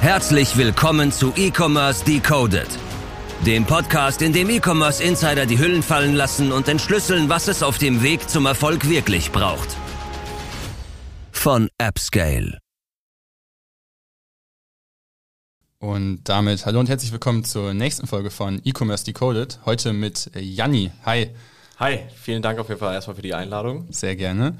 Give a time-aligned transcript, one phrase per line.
[0.00, 2.68] Herzlich willkommen zu E-Commerce Decoded,
[3.44, 7.78] dem Podcast, in dem E-Commerce Insider die Hüllen fallen lassen und entschlüsseln, was es auf
[7.78, 9.76] dem Weg zum Erfolg wirklich braucht.
[11.32, 12.58] Von AppScale.
[15.78, 19.58] Und damit hallo und herzlich willkommen zur nächsten Folge von E-Commerce Decoded.
[19.64, 20.92] Heute mit Janni.
[21.04, 21.30] Hi.
[21.78, 23.86] Hi, vielen Dank auf jeden Fall erstmal für die Einladung.
[23.90, 24.56] Sehr gerne.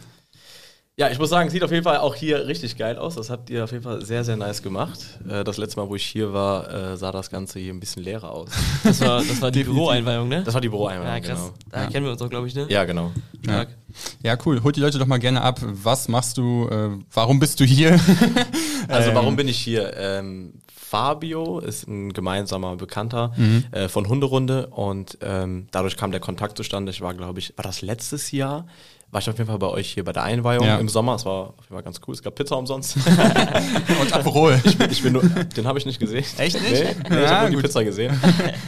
[0.99, 3.17] Ja, ich muss sagen, sieht auf jeden Fall auch hier richtig geil aus.
[3.17, 4.99] Das habt ihr auf jeden Fall sehr, sehr nice gemacht.
[5.29, 8.03] Äh, das letzte Mal, wo ich hier war, äh, sah das Ganze hier ein bisschen
[8.03, 8.49] leerer aus.
[8.83, 10.43] Das war, das war die Büroeinweihung, ne?
[10.43, 11.39] Das war die Büroeinweihung, Ja, krass.
[11.39, 11.55] genau.
[11.71, 11.91] Da Ja.
[11.91, 12.65] kennen wir uns auch, glaube ich, ne?
[12.71, 13.11] Ja, genau.
[13.45, 13.69] Stark.
[14.23, 14.63] Ja, cool.
[14.63, 15.61] Holt die Leute doch mal gerne ab.
[15.63, 16.67] Was machst du?
[16.71, 18.01] Äh, warum bist du hier?
[18.89, 19.95] Also Ähm, warum bin ich hier?
[19.99, 23.65] Ähm, Fabio ist ein gemeinsamer Bekannter Mhm.
[23.73, 26.91] äh, von Hunderunde und ähm, dadurch kam der Kontakt zustande.
[26.93, 28.67] Ich war, glaube ich, war das letztes Jahr?
[29.13, 30.79] War ich auf jeden Fall bei euch hier bei der Einweihung Ja.
[30.79, 31.15] im Sommer.
[31.15, 32.15] Es war auf jeden Fall ganz cool.
[32.15, 32.97] Es gab Pizza umsonst.
[34.01, 34.61] Und Aperol.
[34.91, 36.25] Ich bin nur, den habe ich nicht gesehen.
[36.39, 36.73] Echt nicht?
[36.73, 37.67] Nee, nee ich Ja, habe nur die.
[37.69, 38.21] Pizza gesehen.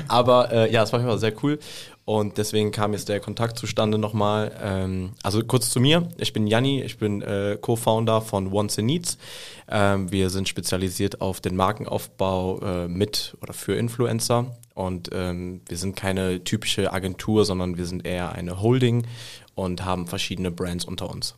[0.06, 1.58] Aber äh, ja, es war auf jeden Fall sehr cool.
[2.04, 4.52] Und deswegen kam jetzt der Kontakt zustande nochmal.
[4.62, 6.08] Ähm, also kurz zu mir.
[6.16, 9.18] Ich bin Janni, ich bin äh, Co-Founder von Wants and Needs.
[9.70, 14.56] Ähm, wir sind spezialisiert auf den Markenaufbau äh, mit oder für Influencer.
[14.74, 19.04] Und ähm, wir sind keine typische Agentur, sondern wir sind eher eine Holding
[19.58, 21.34] und haben verschiedene Brands unter uns.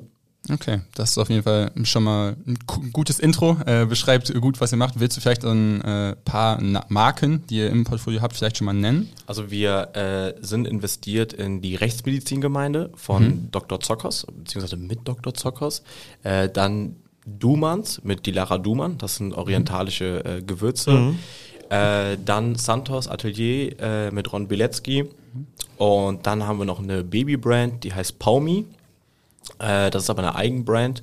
[0.51, 3.59] Okay, das ist auf jeden Fall schon mal ein gu- gutes Intro.
[3.67, 4.99] Äh, beschreibt gut, was ihr macht.
[4.99, 8.65] Willst du vielleicht ein äh, paar Na Marken, die ihr im Portfolio habt, vielleicht schon
[8.65, 9.11] mal nennen?
[9.27, 13.81] Also wir äh, sind investiert in die Rechtsmedizingemeinde von Dr.
[13.81, 15.35] Zockers, beziehungsweise mit Dr.
[15.35, 15.83] Zockers.
[16.23, 16.97] Äh, dann
[17.27, 21.15] Dumans mit Dilara Duman, das sind orientalische äh, Gewürze.
[21.69, 25.05] Äh, dann Santos Atelier äh, mit Ron Bilecki.
[25.77, 28.67] Und dann haben wir noch eine Babybrand, die heißt Paumi.
[29.59, 31.03] Äh, das ist aber eine Eigenbrand.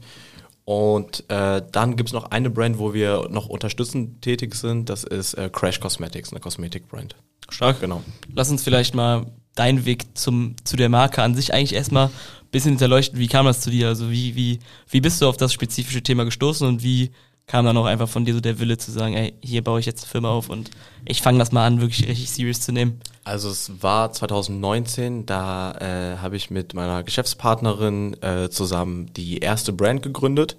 [0.65, 4.89] Und äh, dann gibt es noch eine Brand, wo wir noch unterstützend tätig sind.
[4.89, 7.15] Das ist äh, Crash Cosmetics, eine Kosmetikbrand.
[7.49, 7.79] Stark.
[7.79, 8.03] Genau.
[8.33, 12.11] Lass uns vielleicht mal deinen Weg zum, zu der Marke an sich eigentlich erstmal ein
[12.51, 13.17] bisschen hinterleuchten.
[13.17, 13.87] Wie kam das zu dir?
[13.87, 14.59] Also wie, wie,
[14.89, 17.11] wie bist du auf das spezifische Thema gestoßen und wie
[17.47, 19.85] kam dann auch einfach von dir so der Wille zu sagen, ey, hier baue ich
[19.85, 20.69] jetzt eine Firma auf und
[21.05, 22.99] ich fange das mal an, wirklich richtig serious zu nehmen?
[23.23, 29.71] Also es war 2019, da äh, habe ich mit meiner Geschäftspartnerin äh, zusammen die erste
[29.71, 30.57] Brand gegründet,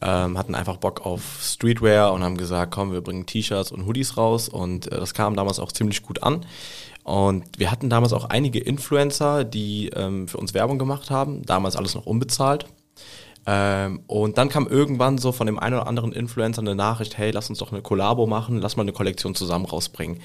[0.00, 4.16] ähm, hatten einfach Bock auf Streetwear und haben gesagt, komm, wir bringen T-Shirts und Hoodies
[4.16, 6.46] raus und äh, das kam damals auch ziemlich gut an.
[7.02, 11.74] Und wir hatten damals auch einige Influencer, die ähm, für uns Werbung gemacht haben, damals
[11.74, 12.66] alles noch unbezahlt.
[13.46, 17.30] Ähm, und dann kam irgendwann so von dem einen oder anderen Influencer eine Nachricht, hey,
[17.32, 20.20] lass uns doch eine Kollabo machen, lass mal eine Kollektion zusammen rausbringen.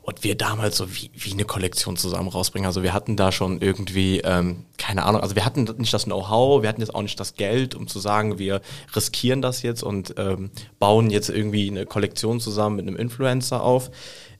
[0.00, 2.66] Und wir damals so wie, wie eine Kollektion zusammen rausbringen.
[2.66, 6.60] Also wir hatten da schon irgendwie, ähm, keine Ahnung, also wir hatten nicht das Know-how,
[6.60, 8.60] wir hatten jetzt auch nicht das Geld, um zu sagen, wir
[8.94, 13.90] riskieren das jetzt und ähm, bauen jetzt irgendwie eine Kollektion zusammen mit einem Influencer auf.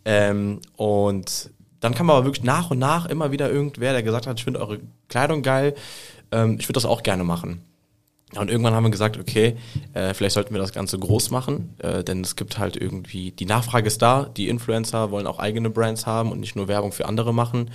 [0.05, 4.39] Ähm, und dann kam aber wirklich nach und nach immer wieder irgendwer, der gesagt hat,
[4.39, 5.75] ich finde eure Kleidung geil,
[6.31, 7.63] ähm, ich würde das auch gerne machen.
[8.37, 9.57] Und irgendwann haben wir gesagt, okay,
[9.93, 13.47] äh, vielleicht sollten wir das Ganze groß machen, äh, denn es gibt halt irgendwie, die
[13.47, 17.07] Nachfrage ist da, die Influencer wollen auch eigene Brands haben und nicht nur Werbung für
[17.07, 17.71] andere machen.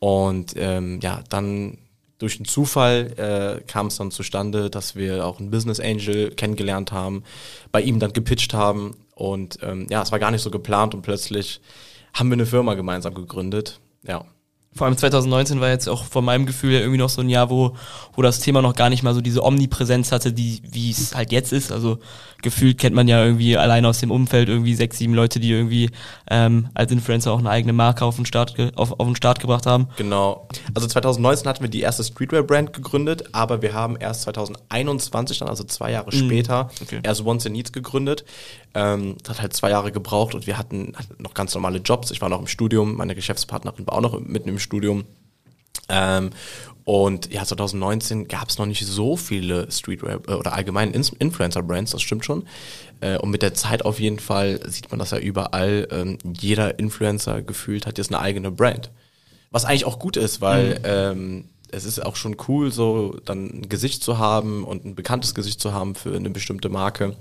[0.00, 1.78] Und ähm, ja, dann
[2.18, 6.90] durch einen Zufall äh, kam es dann zustande, dass wir auch einen Business Angel kennengelernt
[6.90, 7.22] haben,
[7.70, 11.02] bei ihm dann gepitcht haben und ähm, ja, es war gar nicht so geplant und
[11.02, 11.60] plötzlich
[12.14, 13.80] haben wir eine Firma gemeinsam gegründet.
[14.06, 14.24] Ja.
[14.74, 17.76] Vor allem 2019 war jetzt auch von meinem Gefühl irgendwie noch so ein Jahr, wo,
[18.14, 21.30] wo das Thema noch gar nicht mal so diese Omnipräsenz hatte, die, wie es halt
[21.30, 21.70] jetzt ist.
[21.70, 21.98] Also
[22.42, 25.90] gefühlt kennt man ja irgendwie allein aus dem Umfeld irgendwie sechs, sieben Leute, die irgendwie
[26.28, 29.66] ähm, als Influencer auch eine eigene Marke auf den Start, auf, auf den Start gebracht
[29.66, 29.88] haben.
[29.96, 30.48] Genau.
[30.74, 35.64] Also 2019 hatten wir die erste Streetwear-Brand gegründet, aber wir haben erst 2021 dann, also
[35.64, 37.00] zwei Jahre später, okay.
[37.02, 38.24] erst Wants and Needs gegründet.
[38.74, 42.10] Ähm, das hat halt zwei Jahre gebraucht und wir hatten, hatten noch ganz normale Jobs.
[42.10, 45.04] Ich war noch im Studium, meine Geschäftspartnerin war auch noch mitten im Studium.
[45.88, 46.30] Ähm,
[46.84, 52.02] und ja, 2019 gab es noch nicht so viele Streetwear äh, oder allgemein Influencer-Brands, das
[52.02, 52.44] stimmt schon.
[53.00, 55.86] Äh, und mit der Zeit auf jeden Fall sieht man das ja überall.
[55.90, 58.90] Ähm, jeder Influencer gefühlt hat jetzt eine eigene Brand.
[59.50, 63.68] Was eigentlich auch gut ist, weil ähm, es ist auch schon cool, so dann ein
[63.68, 67.16] Gesicht zu haben und ein bekanntes Gesicht zu haben für eine bestimmte Marke.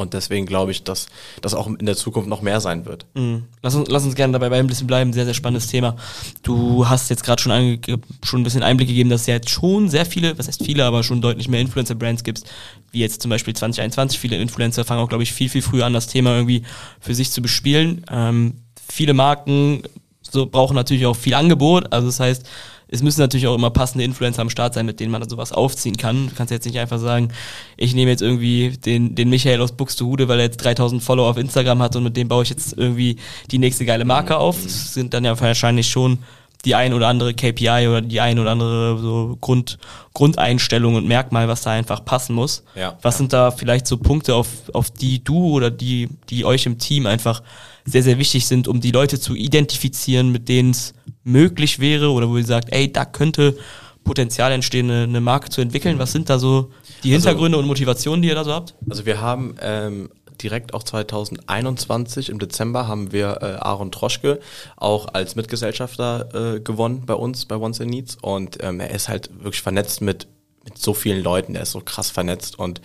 [0.00, 1.08] Und deswegen glaube ich, dass
[1.42, 3.04] das auch in der Zukunft noch mehr sein wird.
[3.14, 3.44] Mhm.
[3.62, 5.12] Lass uns, lass uns gerne dabei ein bisschen bleiben.
[5.12, 5.96] Sehr, sehr spannendes Thema.
[6.42, 7.78] Du hast jetzt gerade schon,
[8.22, 10.86] schon ein bisschen Einblick gegeben, dass es ja jetzt schon sehr viele, was heißt viele,
[10.86, 12.44] aber schon deutlich mehr Influencer-Brands gibt,
[12.92, 14.18] wie jetzt zum Beispiel 2021.
[14.18, 16.62] Viele Influencer fangen auch, glaube ich, viel, viel früher an, das Thema irgendwie
[16.98, 18.06] für sich zu bespielen.
[18.10, 18.54] Ähm,
[18.88, 19.82] viele Marken
[20.22, 21.92] so brauchen natürlich auch viel Angebot.
[21.92, 22.46] Also das heißt,
[22.90, 25.96] es müssen natürlich auch immer passende Influencer am Start sein, mit denen man sowas aufziehen
[25.96, 26.28] kann.
[26.28, 27.28] Du kannst jetzt nicht einfach sagen,
[27.76, 31.36] ich nehme jetzt irgendwie den, den Michael aus Buxtehude, weil er jetzt 3000 Follower auf
[31.36, 33.16] Instagram hat und mit dem baue ich jetzt irgendwie
[33.50, 34.60] die nächste geile Marke auf.
[34.62, 36.18] Das sind dann ja wahrscheinlich schon
[36.64, 39.78] die ein oder andere KPI oder die ein oder andere so Grund,
[40.14, 42.64] Grundeinstellung und Merkmal, was da einfach passen muss.
[42.74, 42.98] Ja.
[43.02, 46.78] Was sind da vielleicht so Punkte, auf, auf die du oder die, die euch im
[46.78, 47.42] Team einfach
[47.86, 50.92] sehr, sehr wichtig sind, um die Leute zu identifizieren, mit denen es
[51.24, 53.56] möglich wäre oder wo ihr sagt, ey, da könnte
[54.04, 55.98] Potenzial entstehen, eine, eine Marke zu entwickeln.
[55.98, 56.70] Was sind da so
[57.04, 58.74] die Also- Hintergründe und Motivationen, die ihr da so habt?
[58.88, 60.10] Also wir haben ähm,
[60.42, 64.40] direkt auch 2021 im Dezember haben wir äh, Aaron Troschke
[64.76, 68.18] auch als Mitgesellschafter äh, gewonnen bei uns bei Once in Needs.
[68.20, 70.26] Und ähm, er ist halt wirklich vernetzt mit
[70.64, 72.58] mit so vielen Leuten, er ist so krass vernetzt.
[72.58, 72.80] Und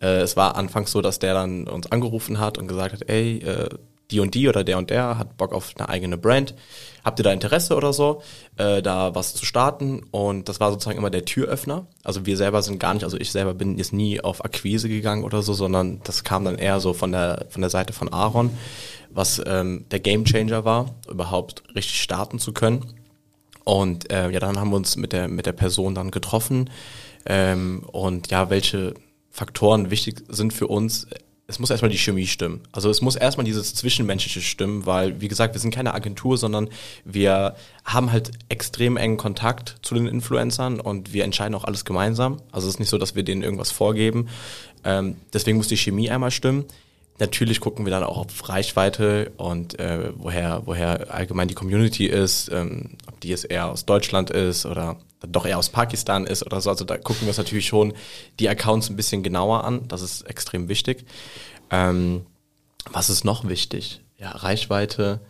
[0.00, 3.38] äh, es war anfangs so, dass der dann uns angerufen hat und gesagt hat, ey,
[3.38, 3.68] äh,
[4.10, 6.54] die und die oder der und der hat Bock auf eine eigene Brand.
[7.04, 8.22] Habt ihr da Interesse oder so,
[8.56, 10.02] äh, da was zu starten?
[10.10, 11.86] Und das war sozusagen immer der Türöffner.
[12.04, 15.24] Also wir selber sind gar nicht, also ich selber bin jetzt nie auf Akquise gegangen
[15.24, 18.50] oder so, sondern das kam dann eher so von der von der Seite von Aaron,
[19.10, 22.98] was ähm, der Gamechanger war, überhaupt richtig starten zu können.
[23.68, 26.70] Und äh, ja, dann haben wir uns mit der, mit der Person dann getroffen.
[27.26, 28.94] Ähm, und ja, welche
[29.30, 31.06] Faktoren wichtig sind für uns?
[31.50, 32.60] Es muss erstmal die Chemie stimmen.
[32.72, 36.68] Also es muss erstmal dieses Zwischenmenschliche stimmen, weil, wie gesagt, wir sind keine Agentur, sondern
[37.06, 37.56] wir
[37.86, 42.42] haben halt extrem engen Kontakt zu den Influencern und wir entscheiden auch alles gemeinsam.
[42.52, 44.28] Also es ist nicht so, dass wir denen irgendwas vorgeben.
[44.84, 46.66] Ähm, deswegen muss die Chemie einmal stimmen.
[47.18, 52.48] Natürlich gucken wir dann auch auf Reichweite und äh, woher, woher allgemein die Community ist,
[52.52, 56.60] ähm, ob die jetzt eher aus Deutschland ist oder doch eher aus Pakistan ist oder
[56.60, 56.70] so.
[56.70, 57.92] Also da gucken wir uns natürlich schon
[58.38, 59.88] die Accounts ein bisschen genauer an.
[59.88, 61.04] Das ist extrem wichtig.
[61.70, 62.24] Ähm,
[62.92, 64.00] was ist noch wichtig?
[64.16, 65.20] Ja, Reichweite,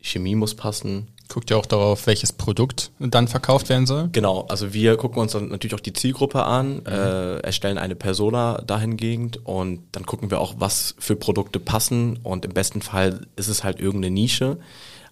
[0.00, 4.08] Chemie muss passen, Guckt ihr auch darauf, welches Produkt dann verkauft werden soll?
[4.12, 8.62] Genau, also wir gucken uns dann natürlich auch die Zielgruppe an, äh, erstellen eine Persona
[8.66, 13.48] dahingehend und dann gucken wir auch, was für Produkte passen und im besten Fall ist
[13.48, 14.58] es halt irgendeine Nische.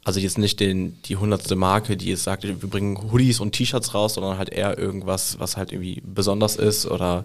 [0.05, 3.93] Also jetzt nicht den, die hundertste Marke, die jetzt sagt, wir bringen Hoodies und T-Shirts
[3.93, 7.25] raus, sondern halt eher irgendwas, was halt irgendwie besonders ist oder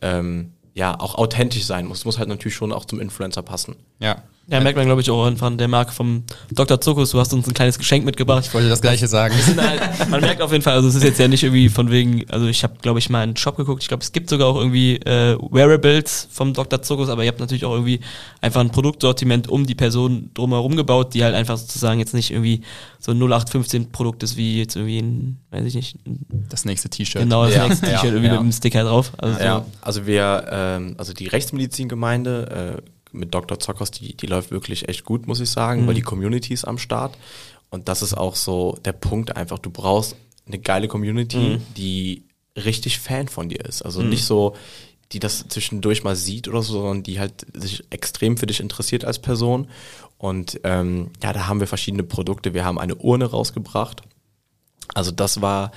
[0.00, 2.04] ähm, ja, auch authentisch sein muss.
[2.04, 3.76] Muss halt natürlich schon auch zum Influencer passen.
[4.00, 4.22] Ja.
[4.46, 6.80] Ja, merkt man, glaube ich, auch von der Marke vom Dr.
[6.80, 7.10] Zuckus.
[7.12, 8.44] Du hast uns ein kleines Geschenk mitgebracht.
[8.46, 9.34] Ich wollte das gleiche sagen.
[9.40, 9.80] sind halt,
[10.10, 12.46] man merkt auf jeden Fall, also es ist jetzt ja nicht irgendwie von wegen, also
[12.46, 14.96] ich habe, glaube ich, mal einen Shop geguckt, ich glaube, es gibt sogar auch irgendwie
[14.96, 16.82] äh, Wearables vom Dr.
[16.82, 18.00] Zuckus, aber ihr habt natürlich auch irgendwie
[18.42, 22.60] einfach ein Produktsortiment um die Person drumherum gebaut, die halt einfach sozusagen jetzt nicht irgendwie
[22.98, 26.90] so ein 0815 Produkt ist, wie jetzt irgendwie ein, weiß ich nicht, ein, Das nächste
[26.90, 27.22] T-Shirt.
[27.22, 28.32] genau das Ja, nächste ja, T-Shirt irgendwie ja.
[28.32, 29.12] mit einem Sticker drauf.
[29.16, 29.44] Also so.
[29.44, 33.58] Ja, also wir, ähm, also die Rechtsmedizingemeinde äh, mit Dr.
[33.58, 36.78] Zockers, die, die läuft wirklich echt gut, muss ich sagen, weil die Community ist am
[36.78, 37.16] Start.
[37.70, 40.16] Und das ist auch so der Punkt einfach, du brauchst
[40.46, 42.24] eine geile Community, die
[42.56, 43.82] richtig Fan von dir ist.
[43.82, 44.54] Also nicht so,
[45.12, 49.04] die das zwischendurch mal sieht oder so, sondern die halt sich extrem für dich interessiert
[49.04, 49.68] als Person.
[50.18, 52.54] Und ähm, ja, da haben wir verschiedene Produkte.
[52.54, 54.02] Wir haben eine Urne rausgebracht.
[54.92, 55.72] Also das war,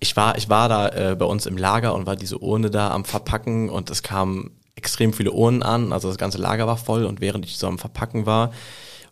[0.00, 2.90] ich war, ich war da äh, bei uns im Lager und war diese Urne da
[2.90, 7.04] am Verpacken und es kamen extrem viele Urnen an, also das ganze Lager war voll
[7.04, 8.52] und während ich so am Verpacken war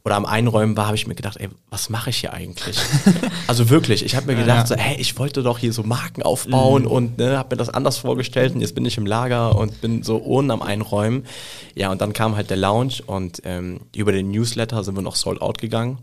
[0.07, 2.79] oder am Einräumen war, habe ich mir gedacht, ey, was mache ich hier eigentlich?
[3.49, 6.87] also wirklich, ich habe mir gedacht, so, hey, ich wollte doch hier so Marken aufbauen
[6.87, 10.05] und ne, habe mir das anders vorgestellt und jetzt bin ich im Lager und bin
[10.05, 11.27] so Urnen am Einräumen.
[11.75, 15.17] Ja, und dann kam halt der Lounge und ähm, über den Newsletter sind wir noch
[15.17, 15.99] sold out gegangen.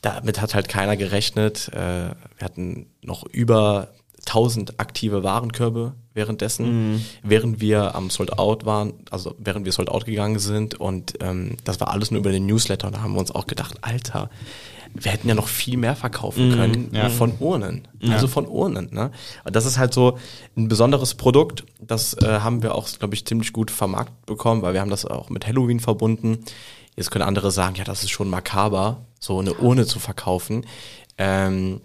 [0.00, 1.68] Damit hat halt keiner gerechnet.
[1.72, 3.90] Äh, wir hatten noch über
[4.26, 10.04] 1000 aktive Warenkörbe währenddessen, während wir am Sold Out waren, also während wir Sold Out
[10.04, 13.20] gegangen sind und ähm, das war alles nur über den Newsletter und da haben wir
[13.20, 14.30] uns auch gedacht, Alter,
[14.94, 17.08] wir hätten ja noch viel mehr verkaufen können Ja.
[17.08, 18.90] von Urnen, also von Urnen.
[18.92, 19.10] Ne?
[19.44, 20.18] Und das ist halt so
[20.54, 24.74] ein besonderes Produkt, das äh, haben wir auch, glaube ich, ziemlich gut vermarktet bekommen, weil
[24.74, 26.44] wir haben das auch mit Halloween verbunden.
[26.94, 30.66] Jetzt können andere sagen, ja, das ist schon makaber, so eine Urne zu verkaufen.
[31.16, 31.80] Ähm,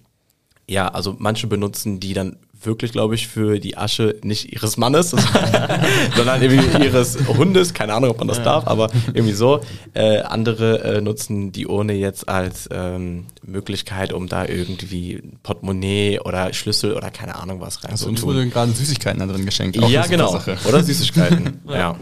[0.70, 5.12] ja, also manche benutzen die dann wirklich, glaube ich, für die Asche nicht ihres Mannes,
[6.16, 7.74] sondern irgendwie ihres Hundes.
[7.74, 9.62] Keine Ahnung, ob man das darf, aber irgendwie so.
[9.94, 16.54] Äh, andere äh, nutzen die Urne jetzt als ähm, Möglichkeit, um da irgendwie Portemonnaie oder
[16.54, 18.30] Schlüssel oder keine Ahnung was rein Also uns tun.
[18.30, 19.82] wurde gerade Süßigkeiten da drin geschenkt.
[19.82, 20.32] Auch Ja, genau.
[20.32, 20.58] Sache.
[20.68, 21.62] Oder Süßigkeiten.
[21.70, 21.96] ja.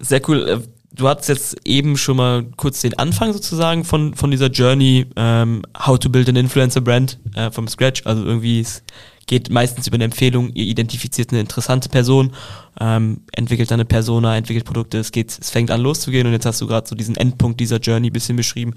[0.00, 0.64] Sehr cool.
[0.94, 5.62] Du hattest jetzt eben schon mal kurz den Anfang sozusagen von, von dieser Journey, ähm,
[5.78, 8.02] How to Build an Influencer Brand äh, from Scratch.
[8.04, 8.82] Also irgendwie es
[9.26, 12.32] geht meistens über eine Empfehlung, ihr identifiziert eine interessante Person,
[12.80, 16.44] ähm, entwickelt dann eine Persona, entwickelt Produkte, es geht, es fängt an loszugehen und jetzt
[16.44, 18.74] hast du gerade so diesen Endpunkt dieser Journey bisschen beschrieben.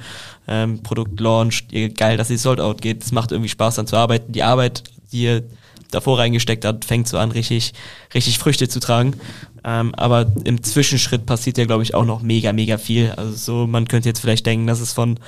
[0.47, 3.97] Ähm, Produkt launcht, geil, dass es sold out geht, es macht irgendwie Spaß dann zu
[3.97, 4.31] arbeiten.
[4.31, 5.43] Die Arbeit, die ihr
[5.91, 7.73] davor reingesteckt hat, fängt so an, richtig,
[8.13, 9.13] richtig Früchte zu tragen.
[9.63, 13.11] Ähm, aber im Zwischenschritt passiert ja, glaube ich, auch noch mega, mega viel.
[13.11, 15.19] Also so, man könnte jetzt vielleicht denken, dass es von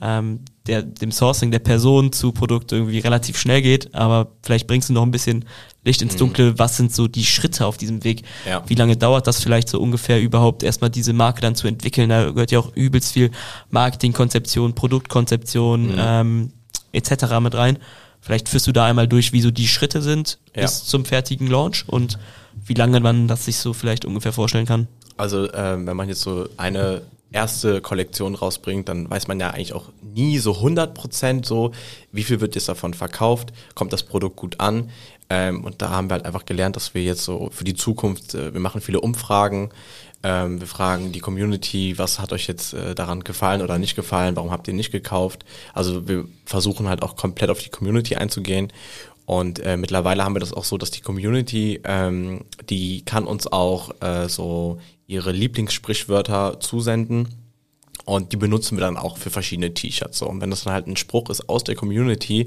[0.00, 4.88] ähm, der, dem Sourcing der Person zu Produkt irgendwie relativ schnell geht, aber vielleicht bringst
[4.88, 5.44] du noch ein bisschen
[5.84, 6.18] Licht ins mhm.
[6.18, 6.58] Dunkle.
[6.58, 8.22] Was sind so die Schritte auf diesem Weg?
[8.44, 8.62] Ja.
[8.66, 12.08] Wie lange dauert das vielleicht so ungefähr überhaupt, erstmal diese Marke dann zu entwickeln?
[12.08, 13.30] Da gehört ja auch übelst viel
[13.70, 15.96] Marketingkonzeption, Produktkonzeption mhm.
[15.96, 16.52] ähm,
[16.92, 17.38] etc.
[17.40, 17.78] mit rein.
[18.20, 20.62] Vielleicht führst du da einmal durch, wie so die Schritte sind ja.
[20.62, 22.18] bis zum fertigen Launch und
[22.64, 24.88] wie lange man das sich so vielleicht ungefähr vorstellen kann.
[25.16, 29.72] Also ähm, wenn man jetzt so eine erste Kollektion rausbringt, dann weiß man ja eigentlich
[29.72, 31.72] auch nie so 100% so,
[32.12, 34.90] wie viel wird jetzt davon verkauft, kommt das Produkt gut an.
[35.28, 38.34] Ähm, und da haben wir halt einfach gelernt, dass wir jetzt so für die Zukunft,
[38.34, 39.70] äh, wir machen viele Umfragen,
[40.26, 44.34] ähm, wir fragen die Community, was hat euch jetzt äh, daran gefallen oder nicht gefallen,
[44.34, 45.44] warum habt ihr nicht gekauft.
[45.72, 48.72] Also wir versuchen halt auch komplett auf die Community einzugehen.
[49.24, 53.46] Und äh, mittlerweile haben wir das auch so, dass die Community, ähm, die kann uns
[53.46, 57.28] auch äh, so ihre Lieblingssprichwörter zusenden.
[58.04, 60.18] Und die benutzen wir dann auch für verschiedene T-Shirts.
[60.18, 60.28] So.
[60.28, 62.46] Und wenn das dann halt ein Spruch ist aus der Community,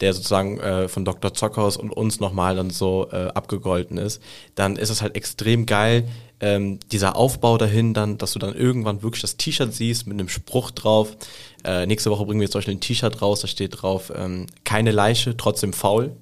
[0.00, 1.34] der sozusagen äh, von Dr.
[1.34, 4.22] Zockhaus und uns nochmal dann so äh, abgegolten ist,
[4.54, 6.08] dann ist es halt extrem geil,
[6.40, 10.28] ähm, dieser Aufbau dahin dann, dass du dann irgendwann wirklich das T-Shirt siehst mit einem
[10.28, 11.16] Spruch drauf.
[11.64, 14.46] Äh, nächste Woche bringen wir jetzt zum Beispiel ein T-Shirt raus, da steht drauf, ähm,
[14.64, 16.16] keine Leiche, trotzdem faul.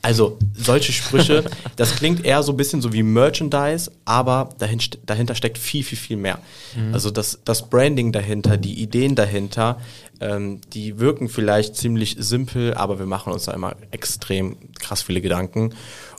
[0.00, 1.44] Also solche Sprüche,
[1.76, 5.98] das klingt eher so ein bisschen so wie Merchandise, aber dahin, dahinter steckt viel, viel,
[5.98, 6.38] viel mehr.
[6.76, 6.94] Mhm.
[6.94, 9.80] Also das, das Branding dahinter, die Ideen dahinter,
[10.20, 15.20] ähm, die wirken vielleicht ziemlich simpel, aber wir machen uns da immer extrem krass viele
[15.20, 15.74] Gedanken.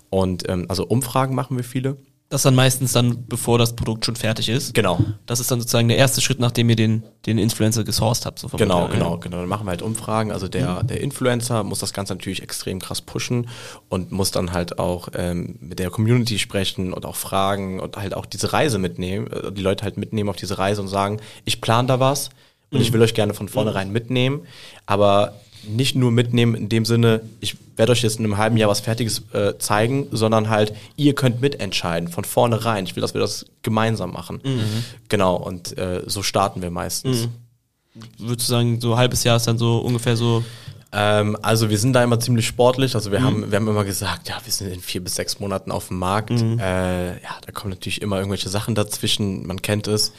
[0.09, 1.97] Und ähm, also Umfragen machen wir viele.
[2.29, 4.75] Das dann meistens dann, bevor das Produkt schon fertig ist.
[4.75, 5.03] Genau.
[5.25, 8.37] Das ist dann sozusagen der erste Schritt, nachdem ihr den, den Influencer gesourced habt.
[8.37, 8.99] So genau, Modell.
[8.99, 9.37] genau, genau.
[9.37, 10.31] Dann machen wir halt Umfragen.
[10.31, 10.87] Also der, mhm.
[10.87, 13.49] der Influencer muss das Ganze natürlich extrem krass pushen
[13.89, 18.13] und muss dann halt auch ähm, mit der Community sprechen und auch fragen und halt
[18.13, 21.61] auch diese Reise mitnehmen, äh, die Leute halt mitnehmen auf diese Reise und sagen, ich
[21.61, 22.29] plane da was
[22.69, 22.83] und mhm.
[22.83, 23.93] ich will euch gerne von vornherein mhm.
[23.93, 24.41] mitnehmen,
[24.85, 28.69] aber nicht nur mitnehmen in dem Sinne, ich werde euch jetzt in einem halben Jahr
[28.69, 32.85] was Fertiges äh, zeigen, sondern halt, ihr könnt mitentscheiden von vornherein.
[32.85, 34.41] Ich will, dass wir das gemeinsam machen.
[34.43, 34.83] Mhm.
[35.07, 37.27] Genau, und äh, so starten wir meistens.
[37.27, 38.09] Mhm.
[38.27, 40.43] Würdest du sagen, so ein halbes Jahr ist dann so ungefähr so
[40.91, 42.95] ähm, also wir sind da immer ziemlich sportlich.
[42.95, 43.25] Also wir mhm.
[43.25, 45.99] haben, wir haben immer gesagt, ja, wir sind in vier bis sechs Monaten auf dem
[45.99, 46.31] Markt.
[46.31, 46.59] Mhm.
[46.59, 49.45] Äh, ja, da kommen natürlich immer irgendwelche Sachen dazwischen.
[49.45, 50.13] Man kennt es.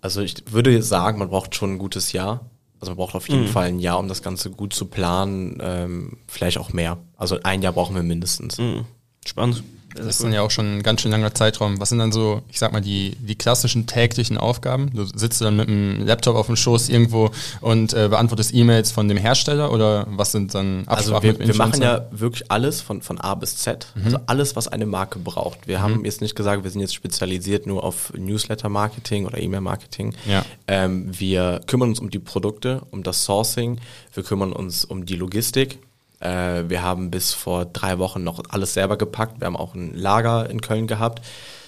[0.00, 2.44] Also ich würde sagen, man braucht schon ein gutes Jahr.
[2.82, 3.48] Also man braucht auf jeden mhm.
[3.48, 6.98] Fall ein Jahr, um das Ganze gut zu planen, ähm, vielleicht auch mehr.
[7.16, 8.58] Also ein Jahr brauchen wir mindestens.
[8.58, 8.86] Mhm.
[9.24, 9.62] Spannend.
[9.94, 11.80] Das ist dann ja auch schon ein ganz schön langer Zeitraum.
[11.80, 14.90] Was sind dann so, ich sag mal, die, die klassischen täglichen Aufgaben?
[14.94, 17.30] Du sitzt dann mit einem Laptop auf dem Schoß irgendwo
[17.60, 21.54] und äh, beantwortest E-Mails von dem Hersteller oder was sind dann Absprachen Also wir, wir
[21.56, 23.86] machen ja wirklich alles von, von A bis Z.
[23.94, 24.04] Mhm.
[24.04, 25.66] Also alles, was eine Marke braucht.
[25.66, 25.82] Wir mhm.
[25.82, 30.14] haben jetzt nicht gesagt, wir sind jetzt spezialisiert nur auf Newsletter-Marketing oder E-Mail-Marketing.
[30.26, 30.44] Ja.
[30.68, 33.78] Ähm, wir kümmern uns um die Produkte, um das Sourcing,
[34.14, 35.78] wir kümmern uns um die Logistik
[36.22, 39.40] äh, wir haben bis vor drei Wochen noch alles selber gepackt.
[39.40, 41.22] Wir haben auch ein Lager in Köln gehabt.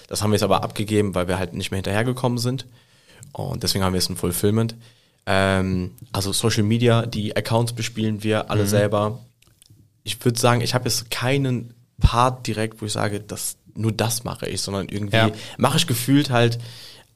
[0.07, 2.65] Das haben wir jetzt aber abgegeben, weil wir halt nicht mehr hinterhergekommen sind.
[3.33, 4.75] Und deswegen haben wir jetzt ein Fulfillment.
[5.25, 8.67] Ähm, also Social Media, die Accounts bespielen wir alle mhm.
[8.67, 9.19] selber.
[10.03, 14.23] Ich würde sagen, ich habe jetzt keinen Part direkt, wo ich sage, dass nur das
[14.23, 15.31] mache ich, sondern irgendwie ja.
[15.57, 16.59] mache ich gefühlt halt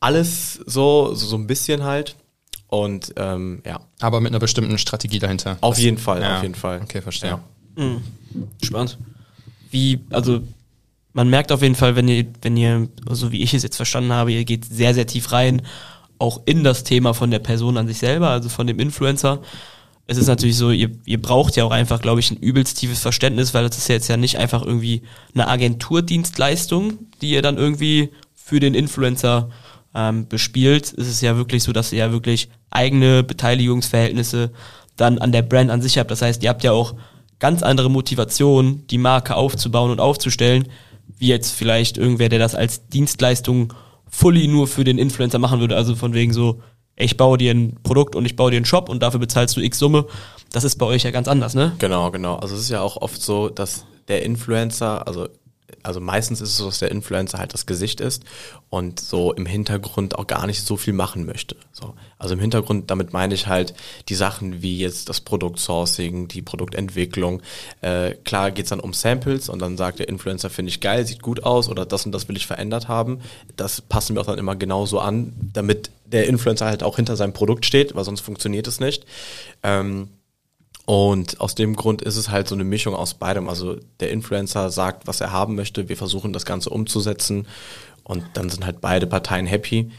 [0.01, 2.15] alles so, so, so ein bisschen halt.
[2.69, 3.79] Und ähm, ja.
[3.99, 5.57] Aber mit einer bestimmten Strategie dahinter.
[5.61, 6.37] Auf das, jeden Fall, ja.
[6.37, 6.81] auf jeden Fall.
[6.83, 7.31] Okay, verstehe.
[7.31, 7.39] Ja.
[7.75, 8.03] Mhm.
[8.61, 8.97] Spannend.
[9.71, 10.41] Wie, also
[11.13, 14.13] man merkt auf jeden Fall, wenn ihr, wenn ihr, so wie ich es jetzt verstanden
[14.13, 15.63] habe, ihr geht sehr, sehr tief rein,
[16.19, 19.41] auch in das Thema von der Person an sich selber, also von dem Influencer.
[20.05, 22.99] Es ist natürlich so, ihr, ihr braucht ja auch einfach, glaube ich, ein übelst tiefes
[22.99, 27.57] Verständnis, weil das ist ja jetzt ja nicht einfach irgendwie eine Agenturdienstleistung, die ihr dann
[27.57, 29.49] irgendwie für den Influencer
[29.95, 34.51] ähm, bespielt, ist es ja wirklich so, dass ihr ja wirklich eigene Beteiligungsverhältnisse
[34.95, 36.11] dann an der Brand an sich habt.
[36.11, 36.95] Das heißt, ihr habt ja auch
[37.39, 40.67] ganz andere Motivation, die Marke aufzubauen und aufzustellen,
[41.17, 43.73] wie jetzt vielleicht irgendwer, der das als Dienstleistung
[44.09, 45.75] fully nur für den Influencer machen würde.
[45.75, 46.61] Also von wegen so,
[46.95, 49.61] ich baue dir ein Produkt und ich baue dir einen Shop und dafür bezahlst du
[49.61, 50.05] x Summe.
[50.51, 51.73] Das ist bei euch ja ganz anders, ne?
[51.79, 52.35] Genau, genau.
[52.35, 55.29] Also es ist ja auch oft so, dass der Influencer, also
[55.83, 58.23] also meistens ist es so, dass der Influencer halt das Gesicht ist
[58.69, 61.55] und so im Hintergrund auch gar nicht so viel machen möchte.
[61.71, 61.95] So.
[62.17, 63.73] Also im Hintergrund, damit meine ich halt
[64.09, 67.41] die Sachen wie jetzt das Produktsourcing, die Produktentwicklung.
[67.81, 71.21] Äh, klar geht's dann um Samples und dann sagt der Influencer, finde ich geil, sieht
[71.21, 73.21] gut aus oder das und das will ich verändert haben.
[73.55, 77.33] Das passen wir auch dann immer genauso an, damit der Influencer halt auch hinter seinem
[77.33, 79.05] Produkt steht, weil sonst funktioniert es nicht.
[79.63, 80.09] Ähm,
[80.89, 83.47] und aus dem Grund ist es halt so eine Mischung aus beidem.
[83.47, 87.45] Also der Influencer sagt, was er haben möchte, wir versuchen das Ganze umzusetzen
[88.03, 89.91] und dann sind halt beide Parteien happy.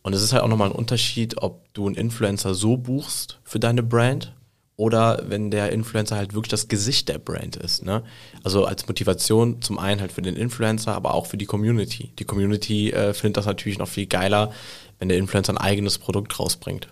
[0.00, 3.60] Und es ist halt auch nochmal ein Unterschied, ob du einen Influencer so buchst für
[3.60, 4.32] deine Brand
[4.76, 7.84] oder wenn der Influencer halt wirklich das Gesicht der Brand ist.
[7.84, 8.02] Ne?
[8.42, 12.14] Also als Motivation zum einen halt für den Influencer, aber auch für die Community.
[12.18, 14.50] Die Community äh, findet das natürlich noch viel geiler,
[14.98, 16.88] wenn der Influencer ein eigenes Produkt rausbringt.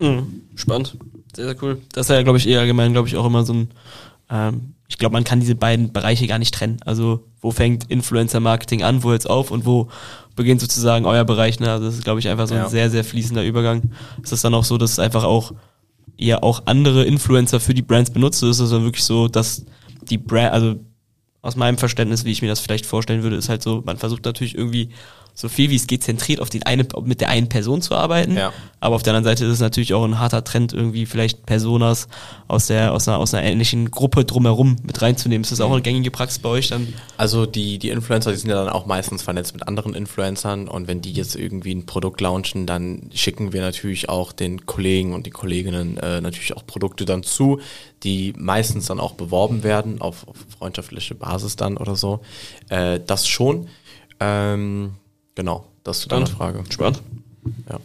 [0.00, 0.42] Mhm.
[0.56, 0.96] Spannend.
[1.36, 1.80] Sehr, sehr cool.
[1.92, 3.68] Das ist ja, glaube ich, eher allgemein, glaube ich, auch immer so ein,
[4.30, 6.78] ähm, ich glaube, man kann diese beiden Bereiche gar nicht trennen.
[6.84, 9.88] Also, wo fängt Influencer-Marketing an, wo jetzt auf und wo
[10.34, 11.70] beginnt sozusagen euer Bereich, ne?
[11.70, 12.68] Also, das ist, glaube ich, einfach so ein Ja.
[12.68, 13.90] sehr, sehr fließender Übergang.
[14.22, 15.52] Es ist dann auch so, dass es einfach auch
[16.16, 18.42] ihr auch andere Influencer für die Brands benutzt.
[18.42, 19.66] Es ist dann wirklich so, dass
[20.08, 20.76] die Brand, also
[21.42, 24.24] aus meinem Verständnis, wie ich mir das vielleicht vorstellen würde, ist halt so, man versucht
[24.24, 24.88] natürlich irgendwie
[25.38, 28.36] so viel wie es geht zentriert auf den eine, mit der einen Person zu arbeiten.
[28.36, 28.54] Ja.
[28.80, 32.08] Aber auf der anderen Seite ist es natürlich auch ein harter Trend, irgendwie vielleicht Personas
[32.48, 35.42] aus der, aus einer, aus einer ähnlichen Gruppe drumherum mit reinzunehmen.
[35.42, 36.94] Ist das auch eine gängige Praxis bei euch dann?
[37.18, 40.88] Also die, die Influencer, die sind ja dann auch meistens vernetzt mit anderen Influencern und
[40.88, 45.26] wenn die jetzt irgendwie ein Produkt launchen, dann schicken wir natürlich auch den Kollegen und
[45.26, 47.60] die Kolleginnen äh, natürlich auch Produkte dann zu,
[48.04, 52.20] die meistens dann auch beworben werden, auf, auf freundschaftliche Basis dann oder so.
[52.70, 53.68] Äh, das schon.
[54.18, 54.94] Ähm,
[55.36, 56.64] genau, das zu deiner Frage.
[56.68, 57.00] Spannend.
[57.70, 57.78] Ja.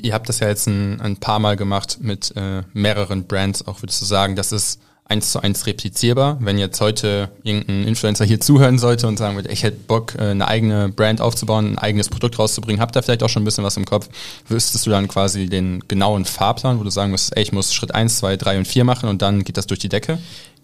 [0.00, 3.82] Ihr habt das ja jetzt ein, ein paar Mal gemacht mit äh, mehreren Brands, auch
[3.82, 6.38] würdest du sagen, das ist eins zu eins replizierbar.
[6.40, 10.30] Wenn jetzt heute irgendein Influencer hier zuhören sollte und sagen würde, ich hätte Bock, äh,
[10.30, 13.64] eine eigene Brand aufzubauen, ein eigenes Produkt rauszubringen, habt ihr vielleicht auch schon ein bisschen
[13.64, 14.08] was im Kopf,
[14.48, 17.94] wüsstest du dann quasi den genauen Fahrplan, wo du sagen müsstest, ey, ich muss Schritt
[17.94, 20.18] eins, zwei, drei und vier machen und dann geht das durch die Decke?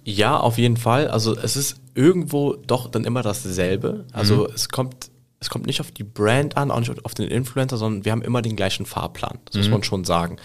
[0.04, 1.08] Ja, auf jeden Fall.
[1.08, 4.04] Also es ist irgendwo doch dann immer dasselbe.
[4.12, 5.11] Also es kommt
[5.42, 8.22] es kommt nicht auf die Brand an, auch nicht auf den Influencer, sondern wir haben
[8.22, 9.40] immer den gleichen Fahrplan.
[9.46, 10.36] Das muss man schon sagen.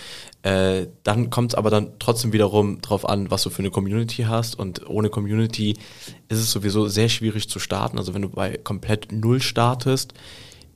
[0.42, 4.24] Äh, dann kommt es aber dann trotzdem wiederum drauf an, was du für eine Community
[4.24, 4.58] hast.
[4.58, 5.78] Und ohne Community
[6.30, 8.00] ist es sowieso sehr schwierig zu starten.
[8.00, 10.16] Also wenn du bei komplett null startest,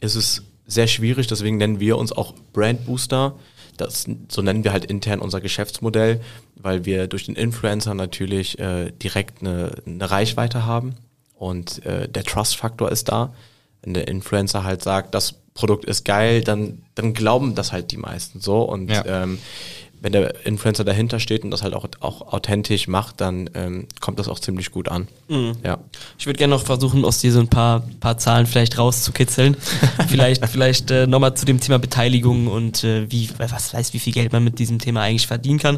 [0.01, 1.25] ist es sehr schwierig.
[1.25, 3.34] Deswegen nennen wir uns auch Brand Booster.
[3.78, 6.22] Das, so nennen wir halt intern unser Geschäftsmodell,
[6.56, 10.94] weil wir durch den Influencer natürlich äh, direkt eine, eine Reichweite haben
[11.34, 13.34] und äh, der Trust-Faktor ist da.
[13.83, 17.98] Wenn der Influencer halt sagt, das Produkt ist geil, dann, dann glauben das halt die
[17.98, 18.61] meisten so.
[18.61, 19.24] Und Ja.
[19.24, 19.39] ähm,
[20.01, 24.18] wenn der Influencer dahinter steht und das halt auch, auch authentisch macht, dann ähm, kommt
[24.18, 25.07] das auch ziemlich gut an.
[25.64, 25.77] Ja.
[26.18, 29.55] Ich würde gerne noch versuchen, aus dir so ein paar, paar Zahlen vielleicht rauszukitzeln.
[30.07, 34.11] vielleicht vielleicht äh, nochmal zu dem Thema Beteiligung und äh, wie, was weiß, wie viel
[34.11, 35.77] Geld man mit diesem Thema eigentlich verdienen kann.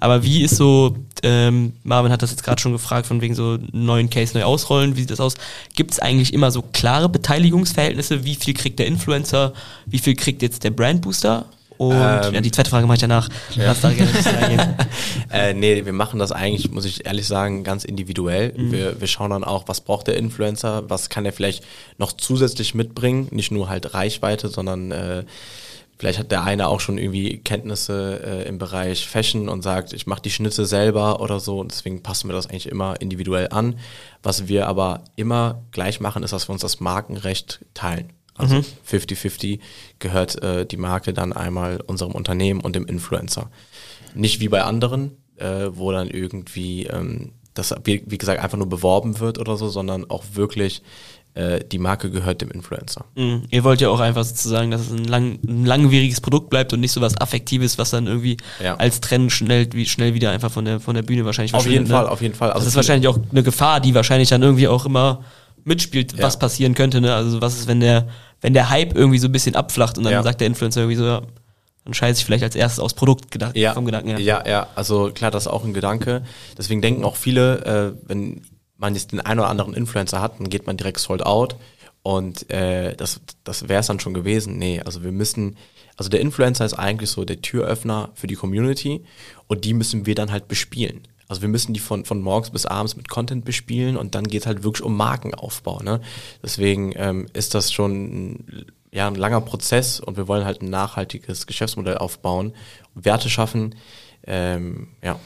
[0.00, 3.56] Aber wie ist so, ähm, Marvin hat das jetzt gerade schon gefragt, von wegen so
[3.70, 5.34] neuen Case neu ausrollen, wie sieht das aus?
[5.76, 8.24] Gibt es eigentlich immer so klare Beteiligungsverhältnisse?
[8.24, 9.52] Wie viel kriegt der Influencer?
[9.86, 11.46] Wie viel kriegt jetzt der Brandbooster?
[11.80, 13.30] Und Ähm, ja, die zweite Frage mache ich danach.
[13.56, 14.76] Lass da gerne ein.
[15.32, 18.52] Äh, nee, wir machen das eigentlich, muss ich ehrlich sagen, ganz individuell.
[18.56, 21.64] Wir, wir schauen dann auch, was braucht der Influencer, was kann er vielleicht
[21.98, 25.24] noch zusätzlich mitbringen, nicht nur halt Reichweite, sondern äh,
[25.96, 30.06] vielleicht hat der eine auch schon irgendwie Kenntnisse äh, im Bereich Fashion und sagt, ich
[30.06, 31.60] mache die Schnitte selber oder so.
[31.60, 33.78] Und deswegen passen wir das eigentlich immer individuell an.
[34.22, 38.12] Was wir aber immer gleich machen, ist, dass wir uns das Markenrecht teilen.
[38.40, 39.60] Also 50-50
[39.98, 43.50] gehört äh, die Marke dann einmal unserem Unternehmen und dem Influencer.
[44.14, 48.68] Nicht wie bei anderen, äh, wo dann irgendwie ähm, das, wie, wie gesagt, einfach nur
[48.68, 50.82] beworben wird oder so, sondern auch wirklich
[51.34, 53.04] äh, die Marke gehört dem Influencer.
[53.14, 53.42] Mhm.
[53.50, 56.80] Ihr wollt ja auch einfach sozusagen, dass es ein, lang, ein langwieriges Produkt bleibt und
[56.80, 58.74] nicht so was Affektives, was dann irgendwie Ja.
[58.76, 61.86] als Trend schnell, wie, schnell wieder einfach von der, von der Bühne wahrscheinlich Auf jeden
[61.86, 62.10] verschwindet, Fall, ne?
[62.10, 62.48] auf jeden Fall.
[62.48, 65.22] Das Also ist wahrscheinlich auch eine Gefahr, die wahrscheinlich dann irgendwie auch immer
[65.64, 66.22] mitspielt, Ja.
[66.24, 67.00] was passieren könnte.
[67.00, 67.14] Ne?
[67.14, 68.08] Also was ist, wenn der,
[68.40, 70.22] wenn der Hype irgendwie so ein bisschen abflacht und dann Ja.
[70.22, 71.22] sagt der Influencer irgendwie so, ja,
[71.84, 74.20] dann scheiße ich vielleicht als erstes aufs Produkt gedacht, ja, vom Gedanken her.
[74.20, 76.22] Ja, ja, also klar, das ist auch ein Gedanke.
[76.58, 78.42] Deswegen denken auch viele, äh, wenn
[78.76, 81.56] man jetzt den einen oder anderen Influencer hat, dann geht man direkt sold out
[82.02, 84.58] und äh, das, das wäre es dann schon gewesen.
[84.58, 85.56] Nee, also wir müssen,
[85.96, 89.04] also der Influencer ist eigentlich so der Türöffner für die Community
[89.48, 91.02] und die müssen wir dann halt bespielen.
[91.30, 94.46] Also wir müssen die von, von morgens bis abends mit Content bespielen und dann geht
[94.46, 95.80] halt wirklich um Markenaufbau.
[95.80, 96.00] Ne?
[96.42, 100.70] Deswegen ähm, ist das schon ein, ja, ein langer Prozess und wir wollen halt ein
[100.70, 102.52] nachhaltiges Geschäftsmodell aufbauen,
[102.96, 103.76] Werte schaffen.
[104.26, 105.20] Ähm, ja.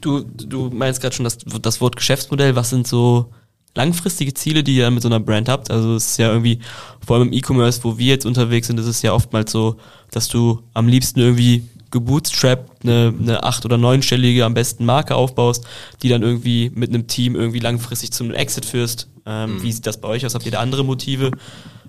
[0.00, 3.32] Du, du meinst gerade schon das, das Wort Geschäftsmodell, was sind so
[3.76, 5.70] langfristige Ziele, die ihr mit so einer Brand habt?
[5.70, 6.58] Also es ist ja irgendwie,
[7.06, 9.76] vor allem im E-Commerce, wo wir jetzt unterwegs sind, ist es ja oftmals so,
[10.10, 15.66] dass du am liebsten irgendwie gebootstrapped eine, eine acht- oder neunstellige am besten Marke aufbaust,
[16.02, 19.08] die dann irgendwie mit einem Team irgendwie langfristig zum Exit führst.
[19.26, 19.62] Ähm, mhm.
[19.62, 20.34] Wie sieht das bei euch aus?
[20.34, 21.30] Habt ihr da andere Motive?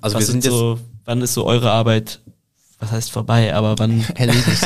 [0.01, 2.21] Also Was wir sind so, wann ist so eure Arbeit
[2.79, 4.61] was heißt vorbei, aber wann erledigt?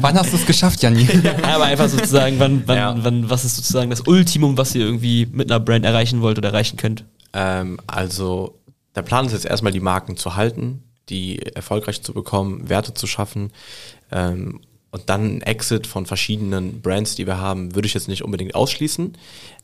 [0.00, 1.06] wann hast du es geschafft, Janni?
[1.42, 2.94] aber einfach sozusagen, wann, wann, ja.
[2.96, 6.48] wann, was ist sozusagen das Ultimum, was ihr irgendwie mit einer Brand erreichen wollt oder
[6.48, 7.04] erreichen könnt?
[7.34, 8.58] Ähm, also
[8.96, 13.06] der Plan ist jetzt erstmal die Marken zu halten, die erfolgreich zu bekommen, Werte zu
[13.06, 13.52] schaffen.
[14.10, 18.22] Ähm, und dann ein Exit von verschiedenen Brands, die wir haben, würde ich jetzt nicht
[18.22, 19.12] unbedingt ausschließen.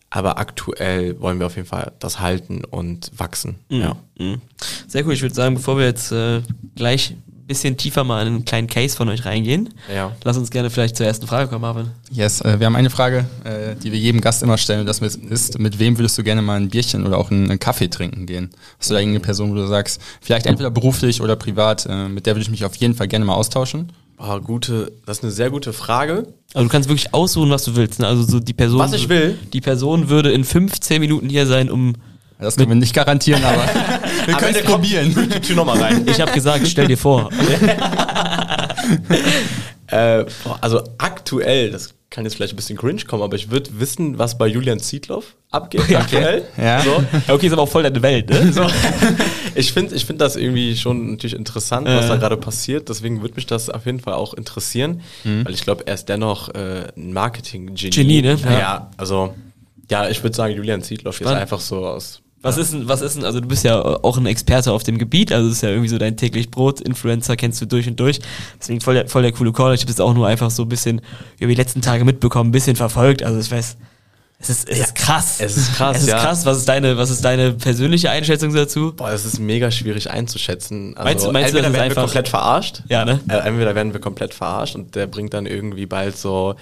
[0.08, 3.56] Aber aktuell wollen wir auf jeden Fall das halten und wachsen.
[3.68, 3.80] Mhm.
[3.80, 3.96] Ja.
[4.18, 4.40] Mhm.
[4.86, 5.14] Sehr cool.
[5.14, 6.42] Ich würde sagen, bevor wir jetzt äh,
[6.76, 9.72] gleich bisschen tiefer mal in einen kleinen Case von euch reingehen.
[9.92, 10.12] Ja.
[10.24, 11.90] Lass uns gerne vielleicht zur ersten Frage kommen, Marvin.
[12.10, 15.00] Yes, äh, wir haben eine Frage, äh, die wir jedem Gast immer stellen und das
[15.00, 18.50] ist, mit wem würdest du gerne mal ein Bierchen oder auch einen, Kaffee trinken gehen?
[18.78, 22.26] Hast du da irgendeine Person, wo du sagst, vielleicht entweder beruflich oder privat, äh, mit
[22.26, 23.92] der würde ich mich auf jeden Fall gerne mal austauschen?
[24.18, 26.26] Oh, gute, das ist eine sehr gute Frage.
[26.54, 28.00] Also du kannst wirklich aussuchen, was du willst.
[28.00, 28.06] Ne?
[28.06, 28.78] Also so die Person.
[28.78, 29.38] Was ich will.
[29.52, 31.94] Die Person würde in 15 Minuten hier sein, um.
[32.38, 33.64] Das können wir nicht garantieren, aber
[34.26, 35.30] wir können es probieren.
[35.34, 36.06] Die Tür nochmal rein.
[36.06, 37.30] Ich habe gesagt, stell dir vor.
[39.86, 40.24] äh,
[40.60, 44.38] also aktuell, das kann jetzt vielleicht ein bisschen cringe kommen, aber ich würde wissen, was
[44.38, 46.44] bei Julian Zietloff abgeht ja, aktuell.
[46.56, 46.80] Ja.
[46.80, 47.04] So.
[47.28, 48.52] ja, okay, ist aber auch voll deine Welt, ne?
[48.54, 48.66] So.
[49.54, 52.08] ich finde ich find das irgendwie schon natürlich interessant, was äh.
[52.08, 52.88] da gerade passiert.
[52.88, 55.44] Deswegen würde mich das auf jeden Fall auch interessieren, mhm.
[55.44, 57.90] weil ich glaube, er ist dennoch äh, ein Marketing-Genie.
[57.90, 58.38] Genie, ne?
[58.42, 59.34] Ja, ja also
[59.90, 63.16] ja, ich würde sagen, Julian Zietloff ist einfach so aus was ist denn, was ist
[63.16, 65.88] denn, also du bist ja auch ein Experte auf dem Gebiet, also ist ja irgendwie
[65.88, 68.20] so dein täglich Brot, Influencer kennst du durch und durch.
[68.60, 69.74] Deswegen voll der, voll der coole Call.
[69.74, 71.00] Ich habe das auch nur einfach so ein bisschen
[71.38, 73.22] über die letzten Tage mitbekommen, ein bisschen verfolgt.
[73.22, 73.76] Also ich weiß,
[74.38, 75.36] es ist, es ja, ist krass.
[75.40, 75.96] Es ist krass.
[75.96, 76.18] Es ist ja.
[76.18, 76.44] krass.
[76.44, 78.92] Was ist deine, was ist deine persönliche Einschätzung dazu?
[78.94, 80.94] Boah, es ist mega schwierig einzuschätzen.
[80.96, 82.82] Also meinst du, meinst entweder du, werden wir komplett verarscht.
[82.88, 83.20] Ja, ne?
[83.28, 86.54] Äh, entweder werden wir komplett verarscht und der bringt dann irgendwie bald so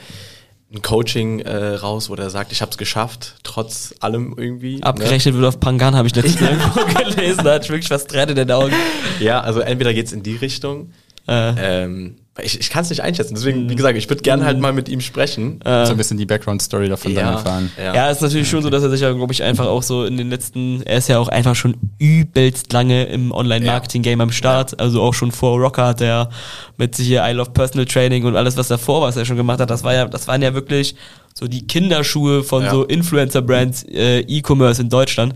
[0.74, 4.76] ein Coaching äh, raus, wo der sagt, ich habe es geschafft, trotz allem irgendwie.
[4.76, 4.82] Ne?
[4.82, 5.40] Abgerechnet ne?
[5.40, 8.50] wird auf Pangan, habe ich letztens irgendwo gelesen, da hat wirklich was Tränen in den
[8.50, 8.74] Augen.
[9.20, 10.92] Ja, also entweder geht's in die Richtung.
[11.28, 11.84] Äh.
[11.84, 13.34] Ähm, ich, ich kann es nicht einschätzen.
[13.34, 15.60] Deswegen, wie gesagt, ich würde gerne halt mal mit ihm sprechen.
[15.60, 17.72] Äh, so ein bisschen die Background-Story davon ja, dann erfahren.
[17.78, 17.94] Ja.
[17.94, 20.16] ja, ist natürlich schon so, dass er sich ja, glaube ich, einfach auch so in
[20.16, 24.80] den letzten, er ist ja auch einfach schon übelst lange im Online-Marketing-Game am Start.
[24.80, 26.28] Also auch schon vor Rocker hat er
[26.76, 29.60] mit sich hier I Love Personal Training und alles, was davor, was er schon gemacht
[29.60, 30.96] hat, das war ja, das waren ja wirklich
[31.34, 32.70] so die Kinderschuhe von ja.
[32.70, 35.34] so Influencer-Brands, äh, E-Commerce in Deutschland.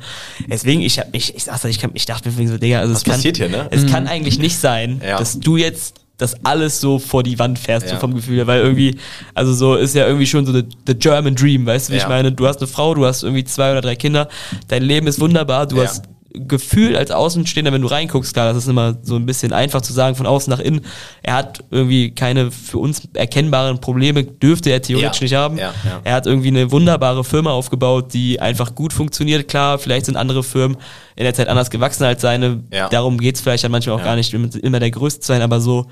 [0.48, 2.98] Deswegen, ich hab mich, ich sag's ich, kann, ich dachte mir so, Digga, also was
[2.98, 3.68] es kann, passiert hier, ne?
[3.70, 3.90] Es mhm.
[3.90, 5.18] kann eigentlich nicht sein, ja.
[5.18, 7.94] dass du jetzt das alles so vor die Wand fährst, ja.
[7.94, 8.96] so vom Gefühl her, weil irgendwie,
[9.34, 12.02] also so ist ja irgendwie schon so the, the German Dream, weißt du, wie ja.
[12.02, 12.32] ich meine?
[12.32, 14.28] Du hast eine Frau, du hast irgendwie zwei oder drei Kinder,
[14.66, 15.84] dein Leben ist wunderbar, du ja.
[15.84, 16.04] hast
[16.34, 19.94] Gefühl als Außenstehender, wenn du reinguckst, klar, das ist immer so ein bisschen einfach zu
[19.94, 20.82] sagen, von außen nach innen.
[21.22, 25.24] Er hat irgendwie keine für uns erkennbaren Probleme, dürfte er theoretisch ja.
[25.24, 25.56] nicht haben.
[25.56, 26.00] Ja, ja.
[26.04, 29.48] Er hat irgendwie eine wunderbare Firma aufgebaut, die einfach gut funktioniert.
[29.48, 30.76] Klar, vielleicht sind andere Firmen
[31.16, 32.62] in der Zeit anders gewachsen als seine.
[32.90, 35.86] Darum geht's vielleicht dann manchmal auch gar nicht, immer der Größte zu sein, aber so,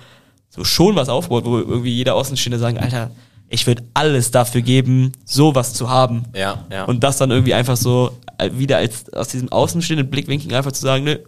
[0.49, 3.11] so schon was aufgebaut, wo irgendwie jeder Außenstehende sagen, Alter,
[3.49, 6.25] ich würde alles dafür geben, sowas zu haben.
[6.35, 6.85] Ja, ja.
[6.85, 10.83] Und das dann irgendwie einfach so äh, wieder als aus diesem außenstehenden Blickwinkel einfach zu
[10.83, 11.19] sagen, nö,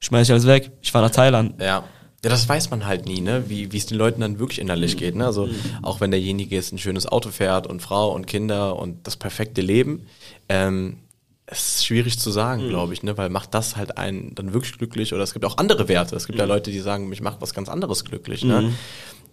[0.00, 1.60] schmeiß ich alles weg, ich fahre nach Thailand.
[1.60, 1.84] Ja.
[2.22, 3.44] Ja, das weiß man halt nie, ne?
[3.48, 5.26] Wie wie es den Leuten dann wirklich innerlich geht, ne?
[5.26, 5.46] Also
[5.82, 9.60] auch wenn derjenige jetzt ein schönes Auto fährt und Frau und Kinder und das perfekte
[9.60, 10.06] Leben,
[10.48, 11.00] ähm,
[11.46, 12.68] es ist schwierig zu sagen, mhm.
[12.70, 13.18] glaube ich, ne?
[13.18, 16.16] Weil macht das halt einen dann wirklich glücklich oder es gibt auch andere Werte.
[16.16, 16.40] Es gibt mhm.
[16.40, 18.62] ja Leute, die sagen, mich macht was ganz anderes glücklich, ne?
[18.62, 18.74] Mhm.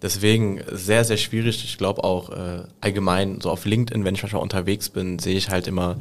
[0.02, 1.64] Deswegen sehr, sehr schwierig.
[1.64, 5.50] Ich glaube auch äh, allgemein, so auf LinkedIn, wenn ich manchmal unterwegs bin, sehe ich
[5.50, 5.98] halt immer,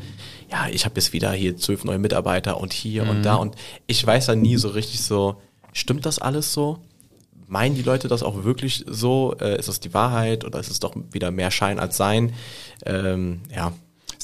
[0.51, 3.11] ja, ich habe jetzt wieder hier zwölf neue Mitarbeiter und hier mhm.
[3.11, 3.35] und da.
[3.35, 5.37] Und ich weiß dann nie so richtig so,
[5.75, 6.79] stimmt das alles so?
[7.46, 9.37] Meinen die Leute das auch wirklich so?
[9.38, 12.33] Äh, ist das die Wahrheit oder ist es doch wieder mehr Schein als Sein?
[12.87, 13.75] Ähm, ja,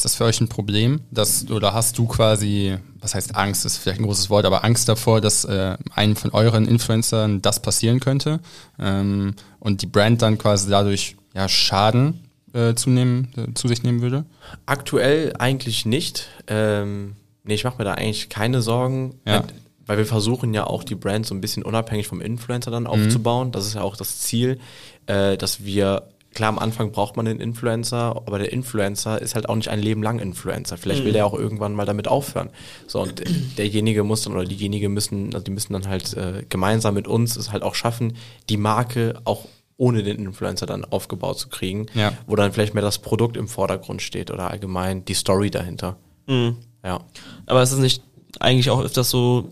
[0.06, 3.98] das für euch ein Problem, dass oder hast du quasi, was heißt Angst, ist vielleicht
[3.98, 8.38] ein großes Wort, aber Angst davor, dass äh, einem von euren Influencern das passieren könnte
[8.78, 12.20] ähm, und die Brand dann quasi dadurch ja Schaden
[12.52, 14.24] äh, zunehmen, äh, zu sich nehmen würde?
[14.64, 16.28] Aktuell eigentlich nicht.
[16.46, 19.16] Ähm, nee, ich mache mir da eigentlich keine Sorgen.
[19.26, 19.42] Ja.
[19.88, 22.88] Weil wir versuchen ja auch die Brand so ein bisschen unabhängig vom Influencer dann mhm.
[22.88, 23.48] aufzubauen.
[23.48, 23.52] Mhm.
[23.52, 24.58] Das ist ja auch das Ziel,
[25.06, 29.48] äh, dass wir klar, am Anfang braucht man einen Influencer, aber der Influencer ist halt
[29.48, 30.76] auch nicht ein Leben lang Influencer.
[30.76, 31.14] Vielleicht will mhm.
[31.14, 32.50] der auch irgendwann mal damit aufhören.
[32.86, 33.24] So, und
[33.58, 37.36] derjenige muss dann oder diejenige müssen, also die müssen dann halt äh, gemeinsam mit uns
[37.36, 38.16] es halt auch schaffen,
[38.48, 39.46] die Marke auch
[39.78, 42.12] ohne den Influencer dann aufgebaut zu kriegen, ja.
[42.26, 45.96] wo dann vielleicht mehr das Produkt im Vordergrund steht oder allgemein die Story dahinter.
[46.26, 46.58] Mhm.
[46.84, 47.00] Ja.
[47.46, 48.02] Aber es ist nicht
[48.40, 49.50] eigentlich auch öfters so,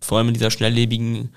[0.00, 1.30] vor allem in dieser schnelllebigen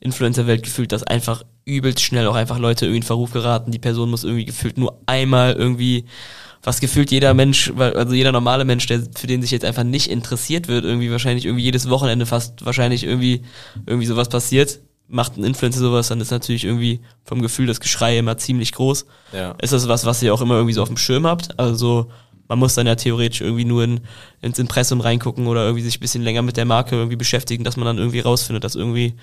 [0.00, 3.72] Influencer-Welt gefühlt, dass einfach übelst schnell auch einfach Leute irgendwie in Verruf geraten.
[3.72, 6.06] Die Person muss irgendwie gefühlt nur einmal irgendwie,
[6.62, 10.08] was gefühlt jeder Mensch, also jeder normale Mensch, der für den sich jetzt einfach nicht
[10.08, 13.42] interessiert wird, irgendwie wahrscheinlich irgendwie jedes Wochenende fast wahrscheinlich irgendwie
[13.84, 18.16] irgendwie sowas passiert, macht ein Influencer sowas, dann ist natürlich irgendwie vom Gefühl das Geschrei
[18.16, 19.06] immer ziemlich groß.
[19.32, 19.56] Ja.
[19.60, 21.58] Ist das was, was ihr auch immer irgendwie so auf dem Schirm habt?
[21.58, 22.08] Also
[22.48, 24.00] man muss dann ja theoretisch irgendwie nur in,
[24.40, 27.76] ins Impressum reingucken oder irgendwie sich ein bisschen länger mit der Marke irgendwie beschäftigen, dass
[27.76, 29.14] man dann irgendwie rausfindet, dass irgendwie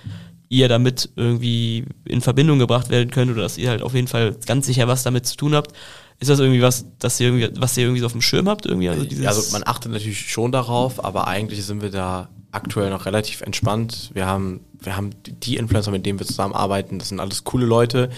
[0.50, 4.36] ihr damit irgendwie in Verbindung gebracht werden könnt oder dass ihr halt auf jeden Fall
[4.46, 5.74] ganz sicher was damit zu tun habt.
[6.20, 8.66] Ist das irgendwie was, dass ihr irgendwie, was ihr irgendwie so auf dem Schirm habt?
[8.66, 8.90] Irgendwie?
[8.90, 13.42] Also, also man achtet natürlich schon darauf, aber eigentlich sind wir da aktuell noch relativ
[13.42, 14.12] entspannt.
[14.14, 18.10] Wir haben, wir haben die Influencer, mit denen wir zusammenarbeiten, das sind alles coole Leute.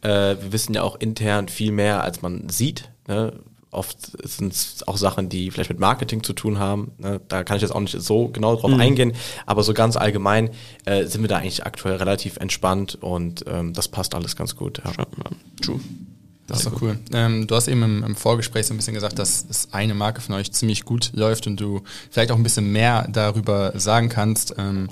[0.00, 2.90] Äh, wir wissen ja auch intern viel mehr, als man sieht.
[3.06, 3.34] Ne?
[3.72, 3.96] Oft
[4.28, 6.92] sind es auch Sachen, die vielleicht mit Marketing zu tun haben.
[6.98, 7.20] Ne?
[7.28, 8.80] Da kann ich jetzt auch nicht so genau drauf Mhm.
[8.80, 9.12] eingehen,
[9.46, 10.50] aber so ganz allgemein
[10.84, 14.82] äh, sind wir da eigentlich aktuell relativ entspannt und ähm, das passt alles ganz gut.
[14.84, 14.92] Ja.
[15.62, 15.80] True.
[16.46, 16.98] Das ist doch cool.
[17.14, 20.20] Ähm, du hast eben im, im Vorgespräch so ein bisschen gesagt, dass es eine Marke
[20.20, 21.80] von euch ziemlich gut läuft und du
[22.10, 24.54] vielleicht auch ein bisschen mehr darüber sagen kannst.
[24.58, 24.90] Ähm,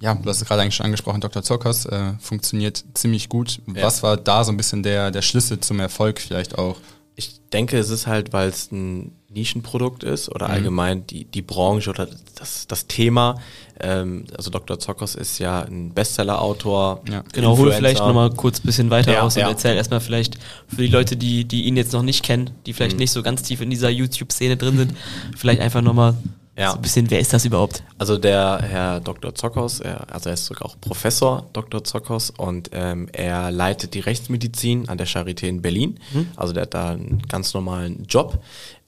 [0.00, 1.42] ja, du hast es gerade eigentlich schon angesprochen, Dr.
[1.42, 3.60] Zokos äh, funktioniert ziemlich gut.
[3.74, 3.82] Ja.
[3.82, 6.76] Was war da so ein bisschen der, der Schlüssel zum Erfolg vielleicht auch?
[7.20, 11.90] Ich denke, es ist halt, weil es ein Nischenprodukt ist oder allgemein die, die Branche
[11.90, 13.34] oder das, das Thema.
[13.80, 14.78] Ähm, also Dr.
[14.78, 17.02] Zokos ist ja ein Bestseller-Autor.
[17.10, 17.24] Ja.
[17.32, 17.76] Genau, hol Influencer.
[17.78, 19.48] vielleicht nochmal kurz ein bisschen weiter Ja, aus und ja.
[19.48, 22.94] erzähl erstmal vielleicht für die Leute, die, die ihn jetzt noch nicht kennen, die vielleicht
[22.94, 23.00] Mhm.
[23.00, 24.94] nicht so ganz tief in dieser YouTube-Szene drin sind,
[25.36, 26.14] vielleicht einfach nochmal
[26.58, 26.72] Ja.
[26.72, 27.84] so ein bisschen, wer ist das überhaupt?
[27.98, 29.34] Also der Herr Dr.
[29.34, 31.84] Zokos, er, also er ist sogar auch Professor Dr.
[31.84, 36.00] Zokos und ähm, er leitet die Rechtsmedizin an der Charité in Berlin.
[36.36, 38.42] Also der hat da einen ganz normalen Job,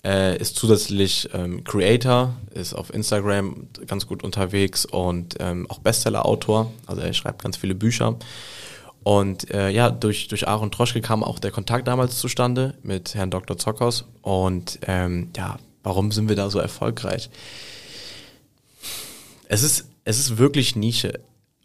[0.04, 6.72] äh, ist zusätzlich ähm, Creator, ist auf Instagram ganz gut unterwegs und ähm, auch Bestseller-Autor.
[6.86, 8.16] Also er schreibt ganz viele Bücher.
[9.02, 13.30] Und äh, ja, durch, durch Aaron Troschke kam auch der Kontakt damals zustande mit Herrn
[13.30, 13.56] Dr.
[13.56, 14.04] Zokos.
[14.22, 17.30] Und ähm, ja, warum sind wir da so erfolgreich?
[19.48, 21.20] Es ist, es ist wirklich Nische.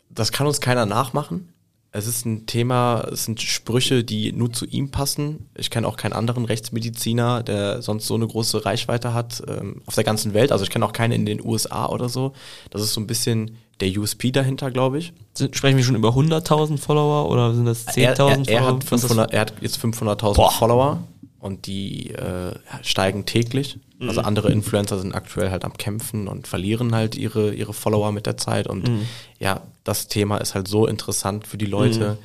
[0.09, 1.49] Das kann uns keiner nachmachen.
[1.91, 5.47] Es ist ein Thema, es sind Sprüche, die nur zu ihm passen.
[5.55, 9.95] Ich kenne auch keinen anderen Rechtsmediziner, der sonst so eine große Reichweite hat ähm, auf
[9.95, 10.51] der ganzen Welt.
[10.51, 12.33] Also ich kenne auch keinen in den USA oder so.
[12.69, 15.13] Das ist so ein bisschen der USP dahinter, glaube ich.
[15.53, 18.67] Sprechen wir schon über 100.000 Follower oder sind das 10.000 Er, er, er, Follower?
[18.75, 20.51] hat, Was ist- 500, er hat jetzt 500.000 Boah.
[20.51, 21.03] Follower
[21.39, 23.79] und die äh, steigen täglich.
[23.99, 24.27] Also Mhm.
[24.27, 28.35] andere Influencer sind aktuell halt am Kämpfen und verlieren halt ihre, ihre Follower mit der
[28.37, 28.67] Zeit.
[28.67, 29.01] Und Mhm.
[29.39, 32.17] ja, das Thema ist halt so interessant für die Leute,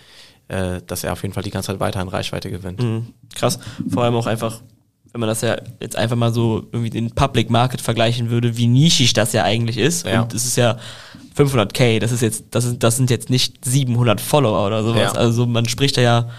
[0.49, 2.83] äh, dass er auf jeden Fall die ganze Zeit weiter an Reichweite gewinnt.
[2.83, 3.07] Mhm.
[3.35, 3.59] Krass.
[3.89, 4.61] Vor allem auch einfach,
[5.13, 8.67] wenn man das ja jetzt einfach mal so irgendwie den Public Market vergleichen würde, wie
[8.67, 10.07] nischig das ja eigentlich ist.
[10.07, 10.23] Ja.
[10.23, 10.77] Und es ist ja
[11.37, 15.13] 500k, das ist jetzt, das sind, das sind jetzt nicht 700 Follower oder sowas.
[15.15, 15.19] Ja.
[15.21, 16.31] Also man spricht da ja,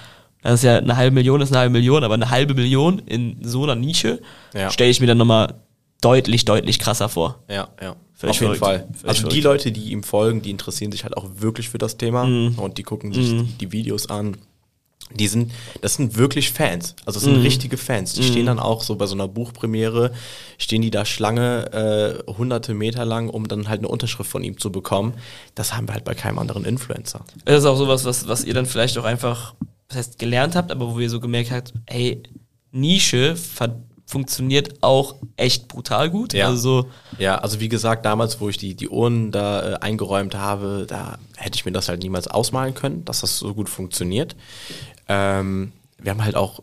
[0.41, 3.37] das ist ja eine halbe Million, ist eine halbe Million, aber eine halbe Million in
[3.43, 4.21] so einer Nische
[4.53, 4.69] Ja.
[4.71, 5.55] stelle ich mir dann nochmal
[6.01, 7.43] deutlich, deutlich krasser vor.
[7.49, 7.95] Ja, ja.
[8.13, 8.59] Völlig auf jeden verrückt.
[8.59, 8.87] Fall.
[8.93, 9.65] Völlig Also die verrückt.
[9.65, 12.59] Leute, die ihm folgen, die interessieren sich halt auch wirklich für das Thema Mhm.
[12.59, 14.37] und die gucken sich die, die Videos an.
[15.13, 15.51] Die sind,
[15.81, 16.95] das sind wirklich Fans.
[17.05, 17.41] Also es sind Mhm.
[17.41, 18.13] richtige Fans.
[18.13, 20.13] Die stehen dann auch so bei so einer Buchpremiere,
[20.57, 24.57] stehen die da Schlange äh, hunderte Meter lang, um dann halt eine Unterschrift von ihm
[24.57, 25.13] zu bekommen.
[25.55, 27.25] Das haben wir halt bei keinem anderen Influencer.
[27.43, 29.53] Das ist auch sowas, was, was ihr dann vielleicht auch einfach,
[29.91, 32.23] was heißt gelernt habt, aber wo ihr so gemerkt habt, hey,
[32.71, 33.35] Nische
[34.05, 36.33] funktioniert auch echt brutal gut.
[36.33, 36.47] Ja.
[36.47, 40.85] Also Ja, also wie gesagt, damals, wo ich die, die Urnen da äh, eingeräumt habe,
[40.87, 44.35] da hätte ich mir das halt niemals ausmalen können, dass das so gut funktioniert.
[45.07, 46.61] Ähm, wir haben halt auch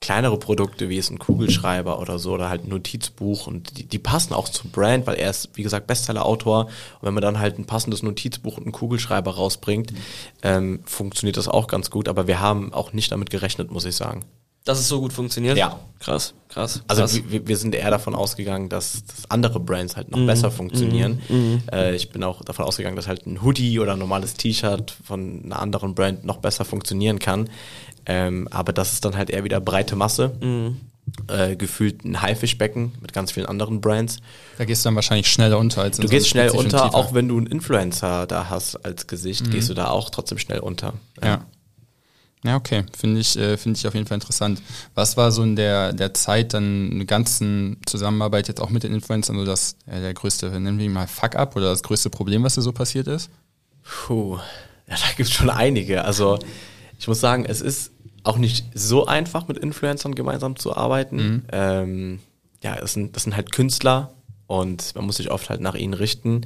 [0.00, 3.98] kleinere Produkte, wie es ein Kugelschreiber oder so, oder halt ein Notizbuch und die, die
[3.98, 7.58] passen auch zum Brand, weil er ist, wie gesagt, Bestseller-Autor und wenn man dann halt
[7.58, 9.92] ein passendes Notizbuch und einen Kugelschreiber rausbringt,
[10.42, 13.96] ähm, funktioniert das auch ganz gut, aber wir haben auch nicht damit gerechnet, muss ich
[13.96, 14.24] sagen.
[14.64, 15.56] dass es so gut funktioniert.
[15.56, 15.80] Ja.
[15.98, 16.82] Krass, krass.
[16.86, 17.20] Also krass.
[17.26, 21.20] wir, wir sind eher davon ausgegangen, dass, dass andere Brands halt noch besser funktionieren.
[21.72, 25.42] Äh, ich bin auch davon ausgegangen, dass halt ein Hoodie oder ein normales T-Shirt von
[25.44, 27.48] einer anderen Brand noch besser funktionieren kann.
[28.08, 30.32] Ähm, aber das ist dann halt eher wieder breite Masse.
[31.28, 34.18] Äh, gefühlt ein Haifischbecken mit ganz vielen anderen Brands.
[34.58, 36.94] Da gehst du dann wahrscheinlich schneller unter als in Du so gehst schnell unter, Tiefer.
[36.94, 40.58] auch wenn du einen Influencer da hast als Gesicht, gehst du da auch trotzdem schnell
[40.58, 40.94] unter.
[41.22, 41.44] Ja.
[42.44, 42.84] Ja, okay.
[42.96, 44.62] Finde ich, äh, finde ich auf jeden Fall interessant.
[44.94, 48.94] Was war so in der, der Zeit dann eine ganzen Zusammenarbeit jetzt auch mit den
[48.94, 52.44] Influencern so das, äh, der größte, nennen wir ihn mal Fuck-up oder das größte Problem,
[52.44, 53.28] was da so passiert ist?
[53.82, 54.36] Puh,
[54.88, 56.04] ja, da gibt's schon einige.
[56.04, 56.38] Also
[56.98, 57.90] ich muss sagen, es ist
[58.28, 61.44] auch nicht so einfach, mit Influencern gemeinsam zu arbeiten.
[61.50, 62.20] Ähm,
[62.62, 64.12] ja, das sind, das sind halt Künstler,
[64.48, 66.40] und man muss sich oft halt nach ihnen richten.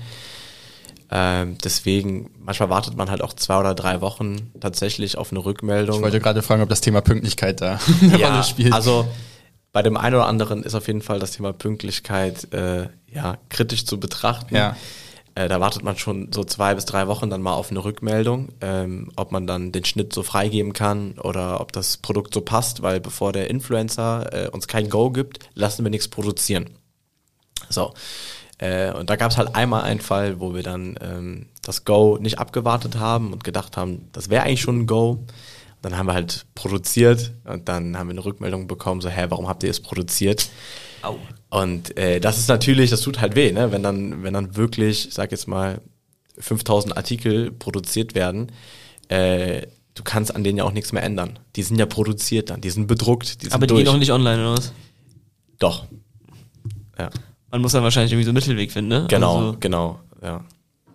[1.11, 5.97] Ähm, deswegen, manchmal wartet man halt auch zwei oder drei Wochen tatsächlich auf eine Rückmeldung.
[5.97, 8.73] Ich wollte gerade fragen, ob das Thema Pünktlichkeit da eine ja, Rolle spielt.
[8.73, 9.07] Also
[9.73, 13.87] bei dem einen oder anderen ist auf jeden Fall das Thema Pünktlichkeit äh, ja kritisch
[13.87, 14.55] zu betrachten.
[14.55, 14.77] Ja.
[15.35, 18.51] Äh, da wartet man schon so zwei bis drei Wochen dann mal auf eine Rückmeldung,
[18.61, 22.83] ähm, ob man dann den Schnitt so freigeben kann oder ob das Produkt so passt,
[22.83, 26.71] weil bevor der Influencer äh, uns kein Go gibt, lassen wir nichts produzieren.
[27.69, 27.95] So.
[28.59, 32.19] Äh, und da gab es halt einmal einen Fall, wo wir dann ähm, das Go
[32.21, 35.25] nicht abgewartet haben und gedacht haben, das wäre eigentlich schon ein Go.
[35.81, 39.49] Dann haben wir halt produziert und dann haben wir eine Rückmeldung bekommen, so, hä, warum
[39.49, 40.49] habt ihr es produziert?
[41.03, 41.19] Au.
[41.51, 43.73] Und äh, das ist natürlich, das tut halt weh, ne?
[43.73, 45.81] wenn dann, wenn dann wirklich, ich sag jetzt mal,
[46.39, 48.51] 5000 Artikel produziert werden,
[49.09, 51.39] äh, du kannst an denen ja auch nichts mehr ändern.
[51.57, 53.85] Die sind ja produziert dann, die sind bedruckt, die sind Aber die durch.
[53.85, 54.73] gehen auch nicht online, oder was?
[55.59, 55.85] Doch.
[56.99, 57.11] Ja,
[57.51, 59.07] Man muss dann wahrscheinlich irgendwie so einen Mittelweg finden, ne?
[59.09, 60.45] genau, Also, genau, ja.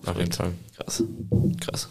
[0.05, 0.53] Auf jeden Fall.
[0.75, 1.03] krass.
[1.59, 1.89] Krass.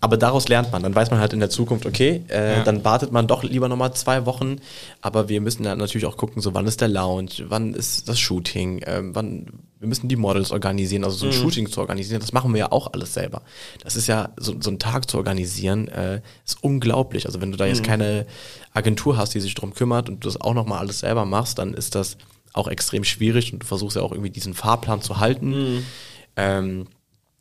[0.00, 0.82] Aber daraus lernt man.
[0.82, 2.62] Dann weiß man halt in der Zukunft, okay, äh, Ja.
[2.64, 4.56] dann wartet man doch lieber nochmal zwei Wochen.
[5.00, 8.18] Aber wir müssen dann natürlich auch gucken, so wann ist der Lounge, wann ist das
[8.20, 9.46] Shooting, ähm, wann,
[9.80, 12.72] wir müssen die Models organisieren, also so ein Shooting zu organisieren, das machen wir ja
[12.72, 13.42] auch alles selber.
[13.82, 17.26] Das ist ja, so, so einen Tag zu organisieren, äh, ist unglaublich.
[17.26, 18.26] Also wenn du da jetzt keine
[18.72, 21.74] Agentur hast, die sich drum kümmert und du das auch nochmal alles selber machst, dann
[21.74, 22.16] ist das
[22.52, 25.84] auch extrem schwierig und du versuchst ja auch irgendwie diesen Fahrplan zu halten.
[26.36, 26.86] Ähm,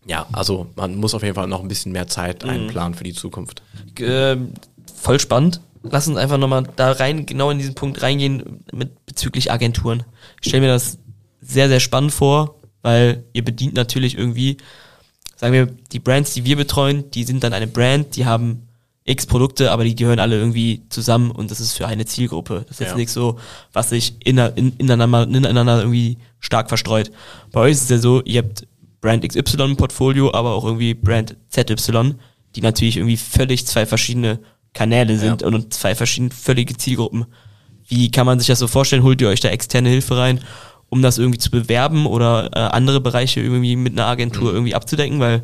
[0.05, 3.13] ja, also man muss auf jeden Fall noch ein bisschen mehr Zeit einplanen für die
[3.13, 3.61] Zukunft.
[3.99, 4.53] Ähm,
[4.95, 5.61] voll spannend.
[5.83, 10.03] Lass uns einfach nochmal da rein, genau in diesen Punkt reingehen mit bezüglich Agenturen.
[10.41, 10.97] Ich stelle mir das
[11.41, 14.57] sehr, sehr spannend vor, weil ihr bedient natürlich irgendwie,
[15.35, 18.67] sagen wir, die Brands, die wir betreuen, die sind dann eine Brand, die haben
[19.05, 22.61] x Produkte, aber die gehören alle irgendwie zusammen und das ist für eine Zielgruppe.
[22.67, 22.95] Das ist jetzt Ja.
[22.95, 23.37] nicht so,
[23.73, 27.11] was sich in, ineinander, ineinander irgendwie stark verstreut.
[27.51, 28.65] Bei euch ist es ja so, ihr habt
[29.03, 32.15] Brand XY im Portfolio, aber auch irgendwie Brand ZY,
[32.55, 34.39] die natürlich irgendwie völlig zwei verschiedene
[34.73, 35.47] Kanäle sind Ja.
[35.49, 37.25] und zwei verschiedene völlige Zielgruppen.
[37.87, 39.03] Wie kann man sich das so vorstellen?
[39.03, 40.39] Holt ihr euch da externe Hilfe rein,
[40.89, 44.55] um das irgendwie zu bewerben oder äh, andere Bereiche irgendwie mit einer Agentur Mhm.
[44.55, 45.19] irgendwie abzudecken?
[45.19, 45.41] Weil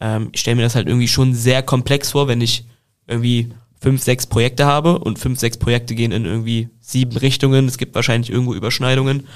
[0.00, 2.64] ähm, ich stelle mir das halt irgendwie schon sehr komplex vor, wenn ich
[3.06, 7.68] irgendwie fünf, sechs Projekte habe und fünf, sechs Projekte gehen in irgendwie sieben Richtungen.
[7.68, 9.26] Es gibt wahrscheinlich irgendwo Überschneidungen,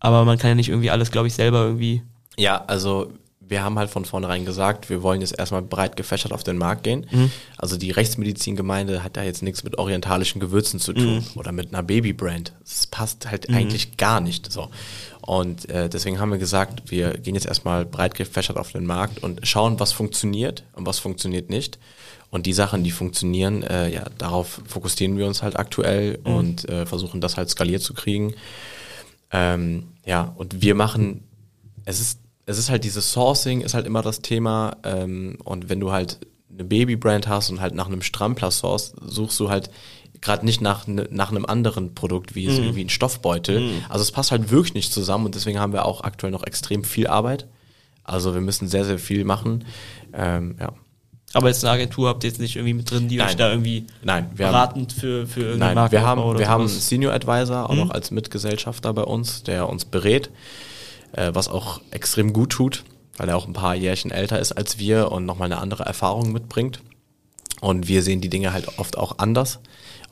[0.00, 2.02] aber man kann ja nicht irgendwie alles, glaube ich, selber irgendwie.
[2.36, 3.12] Ja, also
[3.46, 6.82] wir haben halt von vornherein gesagt, wir wollen jetzt erstmal breit gefächert auf den Markt
[6.82, 7.06] gehen.
[7.58, 11.82] Also die Rechtsmedizingemeinde hat da jetzt nichts mit orientalischen Gewürzen zu tun oder mit einer
[11.82, 12.54] Babybrand.
[12.60, 14.70] Das passt halt eigentlich gar nicht so.
[15.20, 19.22] Und äh, deswegen haben wir gesagt, wir gehen jetzt erstmal breit gefächert auf den Markt
[19.22, 21.78] und schauen, was funktioniert und was funktioniert nicht.
[22.30, 26.84] Und die Sachen, die funktionieren, äh, ja, darauf fokussieren wir uns halt aktuell und äh,
[26.84, 28.34] versuchen das halt skaliert zu kriegen.
[29.30, 31.24] Ähm, ja, und wir machen,
[31.84, 34.76] es ist, es ist halt dieses Sourcing, ist halt immer das Thema.
[34.84, 36.18] Ähm, und wenn du halt
[36.52, 39.70] eine Babybrand hast und halt nach einem Strampler source, suchst du halt
[40.20, 43.70] gerade nicht nach, ne, nach einem anderen Produkt wie, so wie ein Stoffbeutel.
[43.88, 46.82] Also es passt halt wirklich nicht zusammen und deswegen haben wir auch aktuell noch extrem
[46.82, 47.46] viel Arbeit.
[48.04, 49.64] Also wir müssen sehr, sehr viel machen.
[50.12, 50.72] Ähm, ja.
[51.34, 53.38] Aber jetzt eine Agentur habt ihr jetzt nicht irgendwie mit drin, die euch Nein.
[53.38, 56.60] da irgendwie Nein, wir haben, beratend für, für irgendeinen Nein, wir Markenaufbau haben, wir haben
[56.60, 56.88] einen sowas?
[56.88, 60.30] Senior Advisor, auch noch als Mitgesellschafter bei uns, der uns berät,
[61.16, 62.84] äh, was auch extrem gut tut,
[63.16, 66.32] weil er auch ein paar Jährchen älter ist als wir und nochmal eine andere Erfahrung
[66.32, 66.82] mitbringt.
[67.60, 69.60] Und wir sehen die Dinge halt oft auch anders.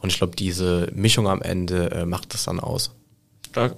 [0.01, 2.93] Und ich glaube, diese Mischung am Ende äh, macht das dann aus.
[3.51, 3.77] Stark.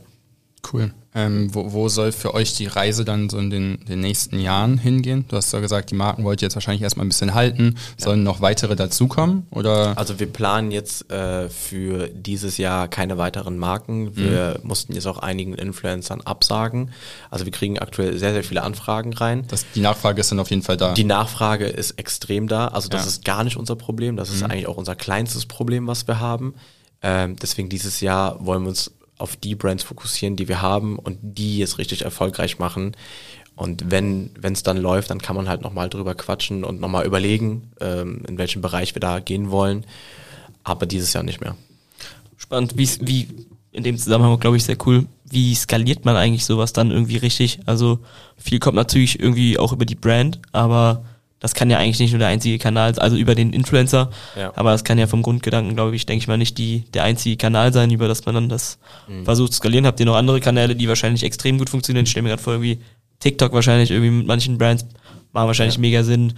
[0.73, 0.95] Cool.
[1.17, 4.79] Ähm, wo, wo soll für euch die Reise dann so in den, den nächsten Jahren
[4.79, 5.25] hingehen?
[5.29, 7.77] Du hast ja gesagt, die Marken wollt ihr jetzt wahrscheinlich erstmal ein bisschen halten.
[7.97, 9.47] Sollen noch weitere dazukommen?
[9.51, 9.97] Oder?
[9.97, 14.17] Also wir planen jetzt äh, für dieses Jahr keine weiteren Marken.
[14.17, 16.91] Wir mussten jetzt auch einigen Influencern absagen.
[17.31, 19.45] Also wir kriegen aktuell sehr, sehr viele Anfragen rein.
[19.47, 20.95] Das, die Nachfrage ist dann auf jeden Fall da.
[20.95, 22.69] Die Nachfrage ist extrem da.
[22.69, 23.09] Also das Ja.
[23.09, 24.17] ist gar nicht unser Problem.
[24.17, 26.55] Das ist eigentlich auch unser kleinstes Problem, was wir haben.
[27.03, 31.19] Ähm, deswegen dieses Jahr wollen wir uns auf die Brands fokussieren, die wir haben und
[31.23, 32.97] die jetzt richtig erfolgreich machen.
[33.57, 37.71] Und wenn es dann läuft, dann kann man halt nochmal drüber quatschen und nochmal überlegen,
[37.81, 39.87] ähm, in welchem Bereich wir da gehen wollen.
[40.65, 41.57] Aber dieses Jahr nicht mehr.
[42.37, 43.29] Spannend, wie, wie
[43.71, 45.07] in dem Zusammenhang, glaube ich, sehr cool.
[45.25, 47.61] Wie skaliert man eigentlich sowas dann irgendwie richtig?
[47.67, 48.01] Also
[48.37, 51.05] viel kommt natürlich irgendwie auch über die Brand, aber
[51.45, 54.51] das kann ja eigentlich nicht nur der einzige Kanal, also über den Influencer, Ja.
[54.57, 57.37] aber das kann ja vom Grundgedanken, glaube ich, denke ich mal, nicht die, der einzige
[57.37, 58.79] Kanal sein, über das man dann das
[59.25, 59.85] versucht zu skalieren.
[59.87, 62.05] Habt ihr noch andere Kanäle, die wahrscheinlich extrem gut funktionieren?
[62.05, 62.79] Ich stelle mir gerade vor, irgendwie
[63.21, 64.87] TikTok wahrscheinlich irgendwie mit manchen Brands
[65.33, 66.33] machen wahrscheinlich mega Sinn.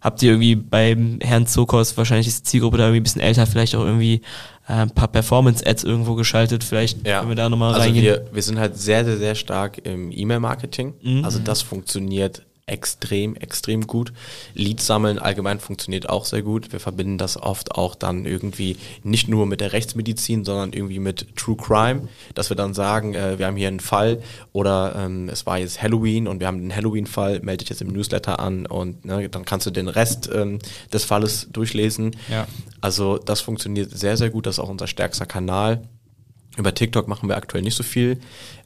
[0.00, 3.46] habt ihr irgendwie beim Herrn Zokos, wahrscheinlich ist die Zielgruppe da irgendwie ein bisschen älter,
[3.46, 4.20] vielleicht auch irgendwie
[4.68, 6.62] äh, ein paar Performance-Ads irgendwo geschaltet.
[6.62, 7.18] Vielleicht Ja.
[7.20, 8.04] können wir da nochmal also reingehen.
[8.04, 10.92] wir, wir sind halt sehr, sehr, sehr stark im E-Mail-Marketing.
[11.02, 11.24] Mhm.
[11.24, 14.12] Also das funktioniert extrem, extrem gut.
[14.54, 16.72] Leads sammeln allgemein funktioniert auch sehr gut.
[16.72, 21.36] Wir verbinden das oft auch dann irgendwie nicht nur mit der Rechtsmedizin, sondern irgendwie mit
[21.36, 25.44] True Crime, dass wir dann sagen, äh, wir haben hier einen Fall oder ähm, es
[25.44, 29.04] war jetzt Halloween und wir haben den Halloween-Fall, melde dich jetzt im Newsletter an und
[29.04, 30.58] ne, dann kannst du den Rest ähm,
[30.90, 32.16] des Falles durchlesen.
[32.30, 32.46] Ja.
[32.80, 34.46] Also das funktioniert sehr, sehr gut.
[34.46, 35.82] Das ist auch unser stärkster Kanal.
[36.56, 38.20] Über TikTok machen wir aktuell nicht so viel.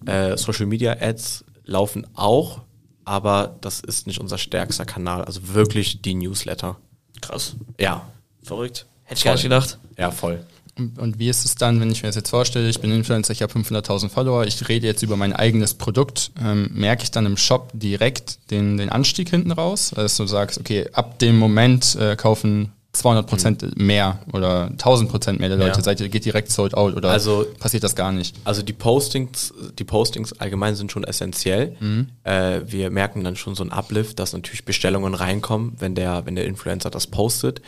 [0.07, 2.63] Äh, Social Media Ads laufen auch,
[3.09, 5.25] aber das ist nicht unser stärkster Kanal.
[5.25, 6.77] Also wirklich die Newsletter.
[7.21, 7.57] Krass.
[7.81, 8.07] Ja,
[8.49, 8.87] Verrückt.
[9.05, 9.79] Hätte ich gar nicht gedacht.
[9.99, 10.45] ja, voll.
[10.79, 13.33] Und, und wie ist es dann, wenn ich mir das jetzt vorstelle, ich bin Influencer,
[13.33, 17.27] ich habe 500.000 Follower, ich rede jetzt über mein eigenes Produkt, ähm, merke ich dann
[17.27, 19.93] im Shop direkt den, den Anstieg hinten raus?
[19.93, 25.41] Also du sagst, okay, ab dem Moment äh, kaufen 200 Prozent mehr oder 1000 Prozent
[25.41, 25.83] mehr der Leute, Ja.
[25.85, 28.37] seid ihr, geht direkt sold out oder Also- passiert das gar nicht?
[28.45, 31.77] Also die Postings, die Postings allgemein sind schon essentiell.
[32.25, 36.35] Äh, wir merken dann schon so einen Uplift, dass natürlich Bestellungen reinkommen, wenn der, wenn
[36.37, 37.63] der Influencer das postet.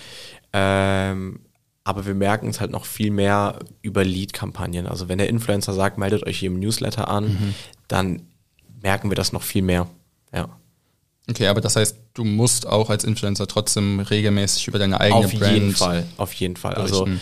[0.52, 1.40] Ähm,
[1.84, 4.86] aber wir merken es halt noch viel mehr über Lead-Kampagnen.
[4.86, 7.54] Also wenn der Influencer sagt, meldet euch hier im Newsletter an,
[7.88, 8.22] dann
[8.82, 9.88] merken wir das noch viel mehr.
[10.32, 10.48] Ja.
[11.28, 15.32] Okay, aber das heißt, du musst auch als Influencer trotzdem regelmäßig über deine eigene Auf
[15.32, 16.74] Brand jeden Fall, auf jeden Fall.
[16.74, 17.20] Also berichten.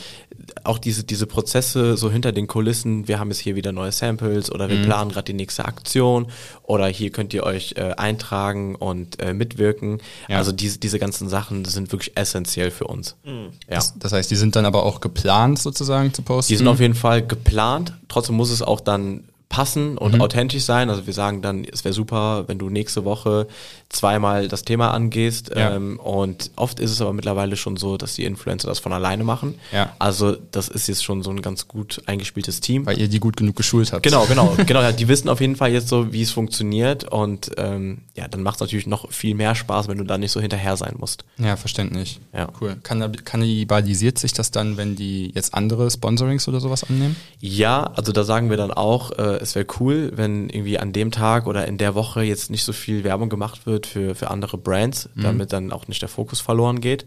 [0.65, 4.51] auch diese, diese Prozesse so hinter den Kulissen, wir haben jetzt hier wieder neue Samples
[4.51, 4.85] oder wir Mhm.
[4.85, 6.29] planen gerade die nächste Aktion
[6.63, 9.99] oder hier könnt ihr euch äh, eintragen und äh, mitwirken.
[10.29, 10.39] Ja.
[10.39, 13.17] Also diese, diese ganzen Sachen sind wirklich essentiell für uns.
[13.25, 13.51] Ja.
[13.69, 16.51] Das, das heißt, die sind dann aber auch geplant sozusagen zu posten?
[16.53, 20.21] Die sind auf jeden Fall geplant, trotzdem muss es auch dann passen und Mhm.
[20.21, 20.91] authentisch sein.
[20.91, 23.47] Also wir sagen dann, es wäre super, wenn du nächste Woche
[23.89, 25.51] zweimal das Thema angehst.
[25.57, 25.75] Ja.
[25.75, 29.25] Ähm, und oft ist es aber mittlerweile schon so, dass die Influencer das von alleine
[29.25, 29.55] machen.
[29.73, 29.95] Ja.
[29.99, 32.85] Also das ist jetzt schon so ein ganz gut eingespieltes Team.
[32.85, 34.03] weil ihr die gut genug geschult habt.
[34.03, 34.83] Genau, genau, genau.
[34.83, 38.43] Ja, die wissen auf jeden Fall jetzt so, wie es funktioniert und ähm, ja, dann
[38.43, 41.25] macht es natürlich noch viel mehr Spaß, wenn du da nicht so hinterher sein musst.
[41.39, 42.21] Ja, verständlich.
[42.35, 42.49] Ja.
[42.61, 42.77] Cool.
[42.83, 47.17] Kann, kannibalisiert sich das dann, wenn die jetzt andere Sponsorings oder sowas annehmen?
[47.41, 51.11] Ja, also da sagen wir dann auch, äh, es wäre cool, wenn irgendwie an dem
[51.11, 54.59] Tag oder in der Woche jetzt nicht so viel Werbung gemacht wird für, für andere
[54.59, 57.07] Brands, damit dann auch nicht der Fokus verloren geht.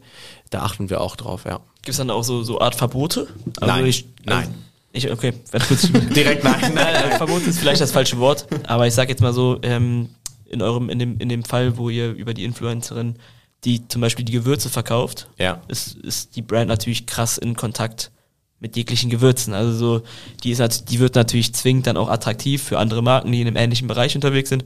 [0.50, 1.58] Da achten wir auch drauf, ja.
[1.84, 3.28] Gibt es dann auch so, so Art Verbote?
[3.60, 4.54] Also Nein, ich, nein.
[4.94, 5.34] Ich, okay.
[6.16, 6.74] Direkt nein.
[6.74, 10.10] Nein, Verbot ist vielleicht das falsche Wort, aber ich sag jetzt mal so, ähm,
[10.50, 13.16] in eurem, in dem, in dem Fall, wo ihr über die Influencerin,
[13.64, 15.62] die zum Beispiel die Gewürze verkauft, Ja.
[15.70, 18.12] ist, ist die Brand natürlich krass in Kontakt
[18.62, 19.54] mit jeglichen Gewürzen.
[19.54, 20.02] Also so,
[20.44, 23.48] die ist nat- die wird natürlich zwingend dann auch attraktiv für andere Marken, die in
[23.48, 24.64] einem ähnlichen Bereich unterwegs sind.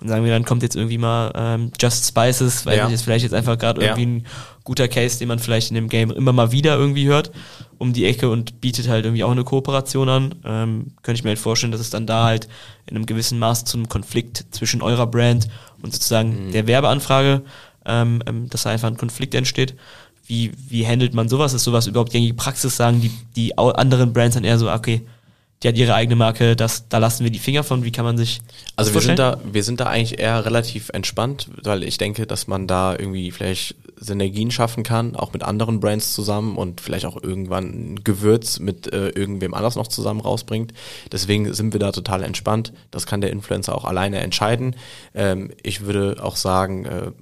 [0.00, 2.84] Und sagen wir, dann kommt jetzt irgendwie mal ähm, Just Spices, weil Ja.
[2.84, 3.88] das ist vielleicht jetzt einfach gerade Ja.
[3.96, 4.26] irgendwie ein
[4.64, 7.30] guter Case, den man vielleicht in dem Game immer mal wieder irgendwie hört,
[7.78, 10.34] um die Ecke und bietet halt irgendwie auch eine Kooperation an.
[10.44, 12.48] Ähm, könnte ich mir halt vorstellen, dass es dann da halt
[12.86, 15.46] in einem gewissen Maß zu einem Konflikt zwischen eurer Brand
[15.82, 17.42] und sozusagen der Werbeanfrage,
[17.86, 19.74] ähm, ähm, dass da einfach ein Konflikt entsteht.
[20.26, 21.52] Wie, wie handelt man sowas?
[21.52, 22.76] Ist sowas überhaupt gängige Praxis?
[22.76, 25.02] Sagen die, die anderen Brands dann eher so, okay,
[25.64, 27.84] die hat ihre eigene Marke, das, da lassen wir die Finger von.
[27.84, 28.40] Wie kann man sich
[28.76, 32.46] Also wir sind da, wir sind da eigentlich eher relativ entspannt, weil ich denke, dass
[32.46, 37.22] man da irgendwie vielleicht Synergien schaffen kann, auch mit anderen Brands zusammen und vielleicht auch
[37.22, 40.74] irgendwann ein Gewürz mit äh, irgendwem anders noch zusammen rausbringt.
[41.10, 42.74] Deswegen sind wir da total entspannt.
[42.90, 44.76] Das kann der Influencer auch alleine entscheiden.
[45.14, 47.12] Ähm, ich würde auch sagen, äh,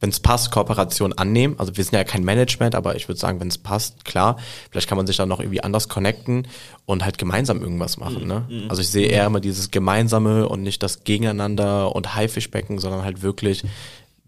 [0.00, 1.54] wenn es passt, Kooperation annehmen.
[1.58, 4.38] Also wir sind ja kein Management, aber ich würde sagen, wenn es passt, klar,
[4.70, 6.48] vielleicht kann man sich dann noch irgendwie anders connecten
[6.86, 8.26] und halt gemeinsam irgendwas machen.
[8.26, 8.66] Ne?
[8.68, 13.22] Also ich sehe eher immer dieses Gemeinsame und nicht das Gegeneinander und Haifischbecken, sondern halt
[13.22, 13.62] wirklich,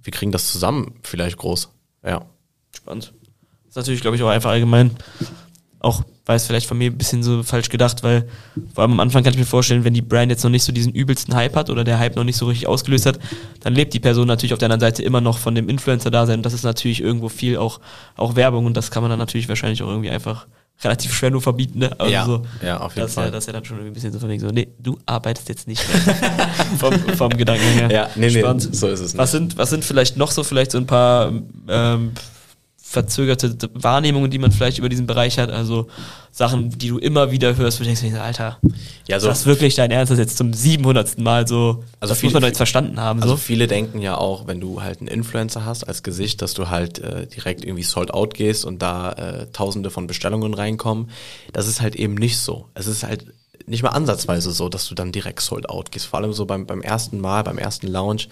[0.03, 1.71] wir kriegen das zusammen vielleicht groß.
[2.05, 2.27] Ja.
[2.77, 3.13] Spannend.
[3.65, 4.91] Das ist natürlich, glaube ich, auch einfach allgemein,
[5.83, 8.29] auch weil es vielleicht von mir ein bisschen so falsch gedacht, weil
[8.75, 10.73] vor allem am Anfang kann ich mir vorstellen, wenn die Brand jetzt noch nicht so
[10.73, 13.19] diesen übelsten Hype hat oder der Hype noch nicht so richtig ausgelöst hat,
[13.61, 16.47] dann lebt die Person natürlich auf der anderen Seite immer noch von dem Influencer-Dasein und
[16.47, 17.81] das ist natürlich irgendwo viel auch,
[18.17, 20.47] auch Werbung und das kann man dann natürlich wahrscheinlich auch irgendwie einfach
[20.85, 21.81] relativ schwer nur verbieten.
[21.81, 21.91] Ne?
[21.99, 23.27] Also Ja, so, ja, auf jeden das Fall.
[23.27, 25.49] Ja, das ist ja dann schon ein bisschen so von wegen so, nee, du arbeitest
[25.49, 25.83] jetzt nicht
[26.79, 27.91] vom, vom Gedanken her.
[27.91, 28.75] Ja, nee, nee, Spannend.
[28.75, 29.19] so ist es nicht.
[29.19, 31.33] Was sind, was sind vielleicht noch so vielleicht so ein paar
[31.69, 32.13] ähm,
[32.93, 35.51] verzögerte Wahrnehmungen, die man vielleicht über diesen Bereich hat?
[35.51, 35.89] Also
[36.31, 38.59] Sachen, die du immer wieder hörst, wo du denkst, Alter,
[39.09, 41.19] Ja, ist so- das wirklich dein Ernst, das jetzt zum 700.
[41.19, 43.21] Mal so, Also das viele- muss man doch jetzt verstanden haben.
[43.23, 43.37] Also so.
[43.39, 46.99] viele denken ja auch, wenn du halt einen Influencer hast als Gesicht, dass du halt
[47.01, 51.11] äh, direkt irgendwie sold out gehst und da äh, tausende von Bestellungen reinkommen.
[51.53, 52.67] Das ist halt eben nicht so.
[52.75, 53.27] Es ist halt
[53.67, 56.07] nicht mal ansatzweise so, dass du dann direkt sold out gehst.
[56.07, 58.29] Vor allem so beim, beim ersten Mal, beim ersten Launch.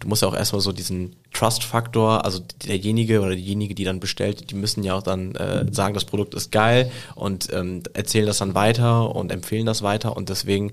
[0.00, 4.50] Du musst ja auch erstmal so diesen Trust-Faktor, also derjenige oder diejenige, die dann bestellt,
[4.50, 8.38] die müssen ja auch dann äh, sagen, das Produkt ist geil und ähm, erzählen das
[8.38, 10.72] dann weiter und empfehlen das weiter und deswegen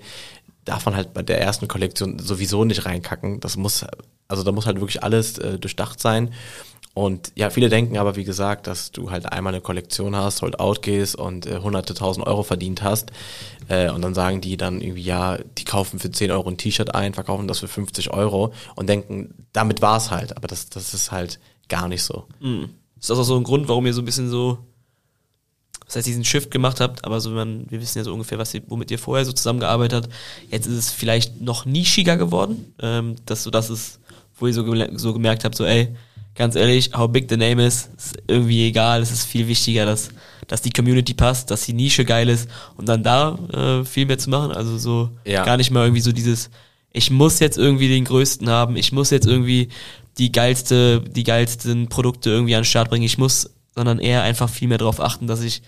[0.66, 3.40] darf man halt bei der ersten Kollektion sowieso nicht reinkacken.
[3.40, 3.86] Das muss,
[4.28, 6.32] also da muss halt wirklich alles äh, durchdacht sein.
[6.94, 10.60] Und ja, viele denken aber, wie gesagt, dass du halt einmal eine Kollektion hast, sold
[10.60, 13.12] out gehst und äh, hunderte tausend Euro verdient hast.
[13.70, 16.94] Äh, und dann sagen die dann irgendwie, ja, die kaufen für 10 Euro ein T-Shirt
[16.94, 20.36] ein, verkaufen das für 50 Euro und denken, damit war's halt.
[20.36, 21.40] Aber das, das ist halt
[21.70, 22.26] gar nicht so.
[22.42, 22.70] Mhm.
[23.00, 24.58] Ist das auch so ein Grund, warum ihr so ein bisschen so,
[25.86, 28.54] das heißt, diesen Shift gemacht habt, aber so, man, wir wissen ja so ungefähr, was
[28.54, 30.16] ihr, womit ihr vorher so zusammengearbeitet habt.
[30.50, 34.02] Jetzt ist es vielleicht noch nischiger geworden, ähm, dass so das ist,
[34.38, 34.66] wo ihr so,
[34.98, 35.96] so gemerkt habt, so, ey,
[36.36, 39.02] ganz ehrlich, how big the name is, ist irgendwie egal.
[39.02, 40.10] Es ist viel wichtiger, dass,
[40.48, 44.18] dass die Community passt, dass die Nische geil ist und dann da äh, viel mehr
[44.18, 44.52] zu machen.
[44.52, 45.44] Also so ja.
[45.44, 46.50] gar nicht mal irgendwie so dieses,
[46.94, 49.70] ich muss jetzt irgendwie den größten haben, ich muss jetzt irgendwie
[50.18, 53.06] die geilste, die geilsten Produkte irgendwie an den Start bringen.
[53.06, 55.62] Ich muss, sondern eher einfach viel mehr darauf achten, dass ich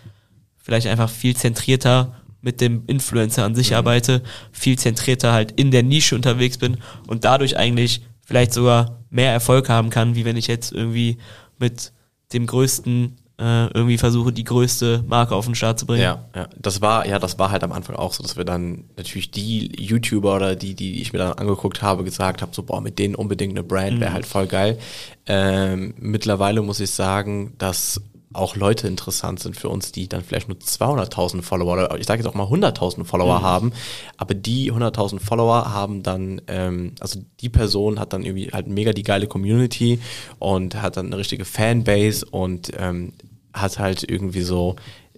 [0.58, 3.78] vielleicht einfach viel zentrierter mit dem Influencer an sich mhm.
[3.78, 9.32] arbeite, viel zentrierter halt in der Nische unterwegs bin und dadurch eigentlich vielleicht sogar mehr
[9.32, 11.18] Erfolg haben kann, wie wenn ich jetzt irgendwie
[11.60, 11.94] mit
[12.34, 16.04] dem größten äh, irgendwie versuche, die größte Marke auf den Start zu bringen.
[16.04, 18.86] Ja, ja, das war, ja, das war halt am Anfang auch so, dass wir dann
[18.96, 22.82] natürlich die YouTuber oder die, die ich mir dann angeguckt habe, gesagt habe, so, boah,
[22.82, 24.14] mit denen unbedingt eine Brand wäre mhm.
[24.14, 24.78] halt voll geil.
[25.26, 28.02] Ähm, mittlerweile muss ich sagen, dass
[28.34, 32.22] auch Leute interessant sind für uns, die dann vielleicht nur 200.000 Follower oder ich sage
[32.22, 33.44] jetzt auch mal 100.000 Follower mhm.
[33.44, 33.74] haben,
[34.18, 38.94] aber die 100.000 Follower haben dann, ähm, also die Person hat dann irgendwie halt mega
[38.94, 40.00] die geile Community
[40.40, 43.14] und hat dann eine richtige Fanbase und ähm,
[43.54, 44.76] hat halt irgendwie so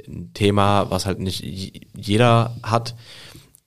[0.07, 1.43] ein Thema, was halt nicht
[1.95, 2.95] jeder hat.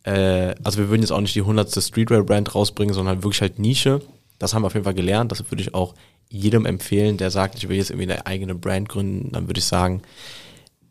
[0.05, 1.71] Äh, also wir würden jetzt auch nicht die 100.
[1.83, 4.01] Streetwear-Brand rausbringen, sondern halt wirklich halt Nische.
[4.39, 5.33] Das haben wir auf jeden Fall gelernt.
[5.33, 5.95] Das würde ich auch
[6.31, 9.65] jedem empfehlen, der sagt, ich will jetzt irgendwie eine eigene Brand gründen, dann würde ich
[9.65, 10.03] sagen,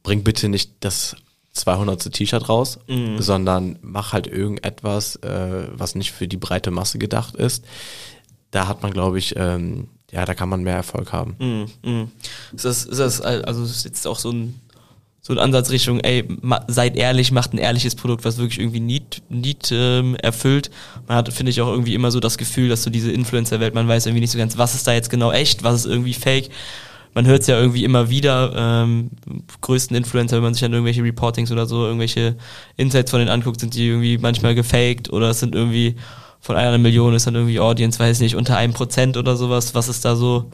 [0.04, 1.16] bring bitte nicht das
[1.54, 2.12] 200.
[2.12, 3.20] T-Shirt raus, mhm.
[3.22, 7.66] sondern mach halt irgendetwas, äh, was nicht für die breite Masse gedacht ist.
[8.52, 11.36] Da hat man, glaube ich, ähm, ja, da kann man mehr Erfolg haben.
[11.40, 11.66] Mhm.
[11.84, 12.12] Mhm.
[12.54, 14.60] Ist das, ist das, also ist jetzt auch so ein
[15.28, 16.24] so ein Ansatzrichtung, ey,
[16.68, 20.72] seid ehrlich, macht ein ehrliches Produkt, was wirklich irgendwie Need, Need ähm, erfüllt.
[21.06, 23.90] Man hat, finde ich, auch irgendwie immer so das Gefühl, dass so diese Influencer-Welt, man
[23.90, 26.50] weiß irgendwie nicht so ganz, was ist da jetzt genau echt, was ist irgendwie fake.
[27.14, 29.10] Man hört es ja irgendwie immer wieder, ähm,
[29.60, 32.38] größten Influencer, wenn man sich dann irgendwelche Reportings oder so, irgendwelche
[32.78, 35.98] Insights von denen anguckt, sind die irgendwie manchmal gefaked oder es sind irgendwie
[36.40, 39.76] von einer Million ist dann irgendwie Audience, weiß nicht, unter einem Prozent oder sowas.
[39.76, 40.52] Was ist da so?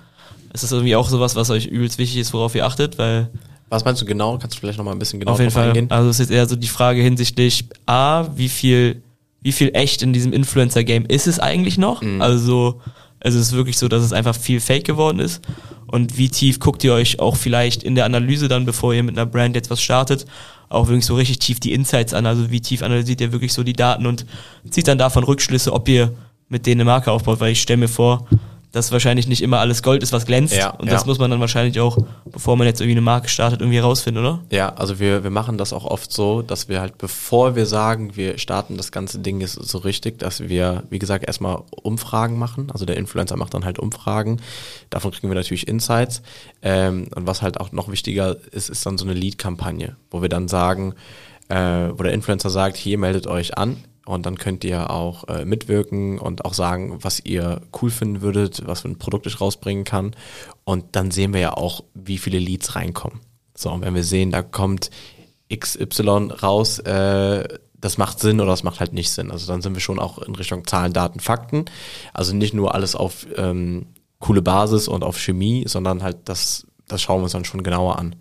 [0.51, 2.97] Ist das irgendwie auch sowas, was euch übelst wichtig ist, worauf ihr achtet?
[2.97, 3.29] Weil
[3.73, 4.37] was meinst du genau?
[4.37, 5.69] Kannst du vielleicht noch mal ein bisschen genauer Auf jeden Fall.
[5.69, 5.89] Eingehen?
[5.89, 9.01] Also es ist eher so die Frage hinsichtlich A, wie viel,
[9.41, 12.01] wie viel echt in diesem Influencer-Game ist es eigentlich noch?
[12.01, 12.21] Mhm.
[12.21, 12.81] Also,
[13.19, 15.41] also es ist wirklich so, dass es einfach viel Fake geworden ist.
[15.87, 19.17] Und wie tief guckt ihr euch auch vielleicht in der Analyse dann, bevor ihr mit
[19.17, 20.25] einer Brand jetzt was startet,
[20.69, 22.25] auch wirklich so richtig tief die Insights an?
[22.25, 24.25] Also wie tief analysiert ihr wirklich so die Daten und
[24.69, 26.13] zieht dann davon Rückschlüsse, ob ihr
[26.47, 27.39] mit denen eine Marke aufbaut?
[27.39, 28.27] Weil ich stelle mir vor,
[28.73, 30.55] dass wahrscheinlich nicht immer alles Gold ist, was glänzt.
[30.55, 31.07] Ja, und das ja.
[31.07, 31.95] muss man dann wahrscheinlich auch,
[32.25, 34.39] bevor man jetzt irgendwie eine Marke startet, irgendwie rausfinden, oder?
[34.51, 38.15] Ja, also wir, wir machen das auch oft so, dass wir halt, bevor wir sagen,
[38.15, 42.71] wir starten das ganze Ding ist so richtig, dass wir, wie gesagt, erstmal Umfragen machen.
[42.73, 44.41] Also der Influencer macht dann halt Umfragen.
[44.89, 46.23] Davon kriegen wir natürlich Insights.
[46.63, 50.29] Ähm, und was halt auch noch wichtiger ist, ist dann so eine Lead-Kampagne, wo wir
[50.29, 50.95] dann sagen,
[51.49, 55.45] äh, wo der Influencer sagt, hier meldet euch an, und dann könnt ihr auch äh,
[55.45, 59.85] mitwirken und auch sagen, was ihr cool finden würdet, was für ein Produkt ich rausbringen
[59.85, 60.15] kann.
[60.65, 63.21] Und dann sehen wir ja auch, wie viele Leads reinkommen.
[63.55, 64.89] So, und wenn wir sehen, da kommt
[65.53, 67.47] XY raus, äh,
[67.79, 69.31] das macht Sinn oder das macht halt nicht Sinn.
[69.31, 71.65] Also dann sind wir schon auch in Richtung Zahlen, Daten, Fakten.
[72.13, 73.87] Also nicht nur alles auf ähm,
[74.19, 77.99] coole Basis und auf Chemie, sondern halt das, das schauen wir uns dann schon genauer
[77.99, 78.15] an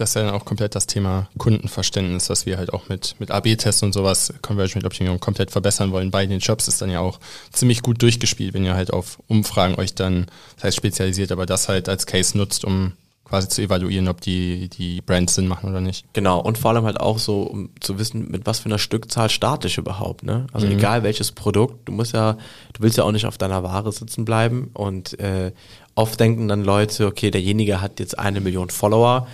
[0.00, 3.30] das ist ja dann auch komplett das Thema Kundenverständnis, was wir halt auch mit, mit
[3.30, 7.20] AB-Tests und sowas, Conversion Optimierung komplett verbessern wollen bei den Jobs, ist dann ja auch
[7.52, 10.26] ziemlich gut durchgespielt, wenn ihr halt auf Umfragen euch dann,
[10.56, 12.92] das heißt spezialisiert, aber das halt als Case nutzt, um
[13.30, 16.04] quasi zu evaluieren, ob die, die Brands Sinn machen oder nicht.
[16.12, 19.30] Genau, und vor allem halt auch so, um zu wissen, mit was für einer Stückzahl
[19.30, 20.48] starte ich überhaupt, ne?
[20.52, 20.72] Also mhm.
[20.72, 22.32] egal welches Produkt, du musst ja,
[22.72, 25.52] du willst ja auch nicht auf deiner Ware sitzen bleiben und äh,
[25.94, 29.28] oft denken dann Leute, okay, derjenige hat jetzt eine Million Follower,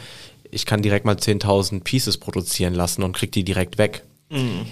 [0.57, 4.05] ich kann direkt mal 10.000 Pieces produzieren lassen und krieg die direkt weg.
[4.31, 4.67] Mhm.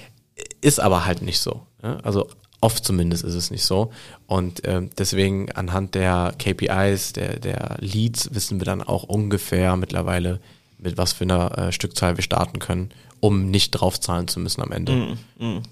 [0.62, 1.66] Ist aber halt nicht so.
[1.82, 1.99] Ne?
[2.03, 2.26] Also
[2.62, 3.93] oft zumindest ist es nicht so.
[4.26, 10.41] Und ähm, deswegen anhand der KPIs, der, der Leads, wissen wir dann auch ungefähr mittlerweile,
[10.78, 14.72] mit was für einer äh, Stückzahl wir starten können, um nicht draufzahlen zu müssen am
[14.72, 14.93] Ende.
[14.93, 15.18] Mhm.
[15.39, 15.62] Mhm.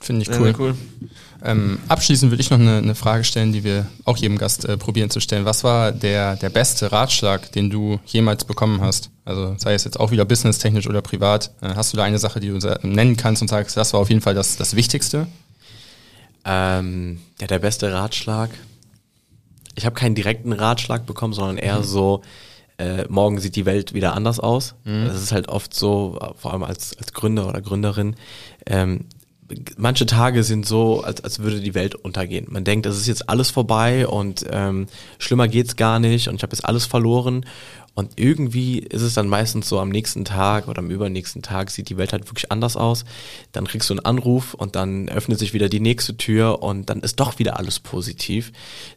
[0.00, 0.54] Finde ich cool.
[0.58, 0.74] cool.
[1.44, 4.76] Ähm, abschließend würde ich noch eine, eine Frage stellen, die wir auch jedem Gast äh,
[4.76, 5.44] probieren zu stellen.
[5.44, 9.10] Was war der, der beste Ratschlag, den du jemals bekommen hast?
[9.24, 11.52] Also sei es jetzt auch wieder businesstechnisch oder privat.
[11.60, 14.08] Äh, hast du da eine Sache, die du nennen kannst und sagst, das war auf
[14.08, 15.26] jeden Fall das, das Wichtigste?
[16.44, 18.50] Ähm, ja, der beste Ratschlag.
[19.74, 22.22] Ich habe keinen direkten Ratschlag bekommen, sondern eher so,
[22.78, 24.74] äh, morgen sieht die Welt wieder anders aus.
[24.84, 28.16] Das ist halt oft so, vor allem als, als Gründer oder Gründerin,
[28.66, 29.06] ähm,
[29.76, 32.46] manche Tage sind so, als, als würde die Welt untergehen.
[32.50, 34.86] Man denkt, es ist jetzt alles vorbei und ähm,
[35.18, 37.44] schlimmer geht's gar nicht und ich habe jetzt alles verloren.
[37.94, 41.88] Und irgendwie ist es dann meistens so am nächsten Tag oder am übernächsten Tag sieht
[41.88, 43.04] die Welt halt wirklich anders aus.
[43.50, 47.00] Dann kriegst du einen Anruf und dann öffnet sich wieder die nächste Tür und dann
[47.00, 48.52] ist doch wieder alles positiv.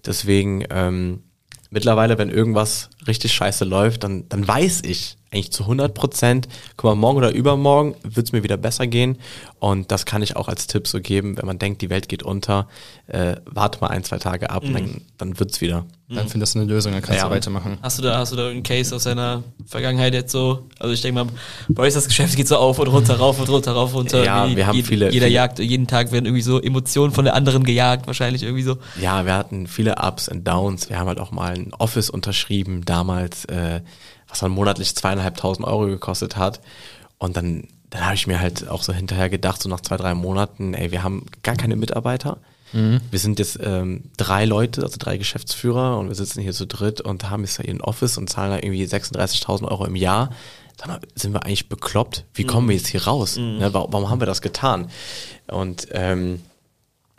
[0.05, 1.23] Deswegen ähm,
[1.71, 6.89] mittlerweile, wenn irgendwas richtig scheiße läuft, dann, dann weiß ich eigentlich zu 100 Prozent, guck
[6.89, 9.17] mal, morgen oder übermorgen wird es mir wieder besser gehen.
[9.59, 12.21] Und das kann ich auch als Tipp so geben, wenn man denkt, die Welt geht
[12.21, 12.67] unter,
[13.07, 15.85] äh, warte mal ein, zwei Tage ab, dann, dann wird's wieder.
[16.09, 17.29] Dann findest du eine Lösung, dann kannst Ja.
[17.29, 17.77] du weitermachen.
[17.81, 20.67] Hast du da, hast du da einen Case aus deiner Vergangenheit jetzt so?
[20.77, 21.31] Also ich denke mal,
[21.69, 24.25] bei euch das Geschäft geht so auf und runter, rauf und runter, rauf und runter.
[24.25, 27.13] Ja, Wie wir haben je- viele- Jeder viele- jagt, jeden Tag werden irgendwie so Emotionen
[27.13, 28.77] von der anderen gejagt, wahrscheinlich irgendwie so.
[28.99, 30.89] Ja, wir hatten viele Ups und Downs.
[30.89, 33.79] Wir haben halt auch mal ein Office unterschrieben damals, äh,
[34.27, 36.59] was dann monatlich zweieinhalbtausend Euro gekostet hat.
[37.17, 40.13] Und dann, dann habe ich mir halt auch so hinterher gedacht, so nach zwei, drei
[40.13, 42.37] Monaten, ey, wir haben gar keine Mitarbeiter.
[43.11, 47.01] Wir sind jetzt ähm, drei Leute, also drei Geschäftsführer und wir sitzen hier zu dritt
[47.01, 50.29] und haben jetzt hier ein Office und zahlen da irgendwie 36.000 Euro im Jahr.
[50.77, 52.25] Dann sind wir eigentlich bekloppt.
[52.33, 53.35] Wie kommen wir jetzt hier raus?
[53.59, 54.89] Ne, warum, warum haben wir das getan?
[55.47, 56.41] Und ähm,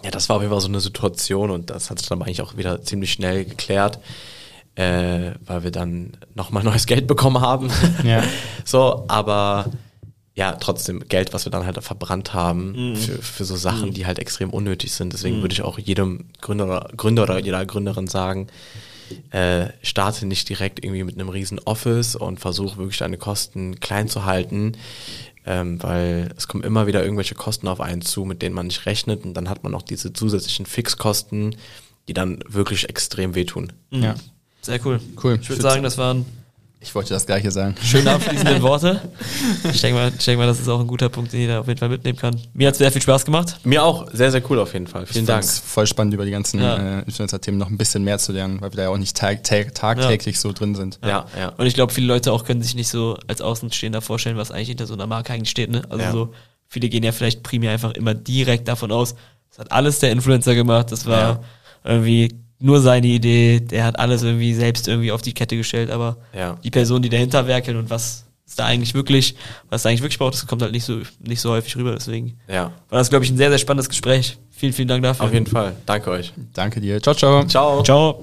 [0.02, 2.42] ja, das war auf jeden Fall so eine Situation und das hat sich dann eigentlich
[2.42, 3.98] auch wieder ziemlich schnell geklärt,
[4.74, 7.70] äh, weil wir dann nochmal neues Geld bekommen haben.
[8.04, 8.22] Ja.
[8.64, 9.66] so, aber
[10.34, 14.18] ja, trotzdem Geld, was wir dann halt verbrannt haben für, für so Sachen, die halt
[14.18, 15.12] extrem unnötig sind.
[15.12, 18.48] Deswegen würde ich auch jedem Gründer oder, Gründer oder jeder Gründerin sagen,
[19.30, 24.08] äh, starte nicht direkt irgendwie mit einem riesen Office und versuch wirklich deine Kosten klein
[24.08, 24.72] zu halten,
[25.44, 28.86] ähm, weil es kommen immer wieder irgendwelche Kosten auf einen zu, mit denen man nicht
[28.86, 31.56] rechnet und dann hat man noch diese zusätzlichen Fixkosten,
[32.08, 33.72] die dann wirklich extrem wehtun.
[33.90, 34.14] ja.
[34.62, 35.00] Sehr cool.
[35.22, 35.38] Cool.
[35.40, 36.24] Ich würde sagen, das waren
[36.80, 37.74] Ich wollte das gleiche sagen.
[37.82, 39.00] schöne abschließende Worte.
[39.72, 41.66] Ich denke mal, ich denke mal, das ist auch ein guter Punkt, den jeder auf
[41.68, 42.40] jeden Fall mitnehmen kann.
[42.54, 43.58] Mir hat sehr viel Spaß gemacht.
[43.64, 45.06] Mir auch sehr, sehr cool auf jeden Fall.
[45.06, 45.44] Vielen ich Dank.
[45.44, 46.98] voll spannend, über die ganzen Ja.
[47.00, 49.44] äh, Influencer-Themen noch ein bisschen mehr zu lernen, weil wir da ja auch nicht tag
[49.44, 50.98] tag tagtäglich so drin sind.
[51.04, 51.48] Ja, ja.
[51.56, 54.68] Und ich glaube, viele Leute auch können sich nicht so als Außenstehender vorstellen, was eigentlich
[54.68, 55.70] hinter so einer Marke eigentlich steht.
[55.70, 55.82] Ne?
[55.88, 56.12] Also Ja.
[56.12, 56.32] so,
[56.68, 59.14] viele gehen ja vielleicht primär einfach immer direkt davon aus,
[59.50, 61.40] das hat alles der Influencer gemacht, das war Ja.
[61.84, 66.16] irgendwie nur seine Idee, der hat alles irgendwie selbst irgendwie auf die Kette gestellt, aber
[66.36, 66.56] Ja.
[66.64, 69.34] die Personen, die dahinter werkeln und was ist da eigentlich wirklich,
[69.70, 72.38] was da eigentlich wirklich braucht, das kommt halt nicht so, nicht so häufig rüber, deswegen
[72.48, 74.36] Ja, war das, glaube ich, ein sehr, sehr spannendes Gespräch.
[74.50, 75.24] Vielen, vielen Dank dafür.
[75.26, 75.74] auf jeden Fall.
[75.86, 76.32] Danke euch.
[76.52, 77.00] Danke dir.
[77.02, 77.44] Ciao, ciao.
[77.46, 77.82] Ciao.
[77.82, 78.22] Ciao.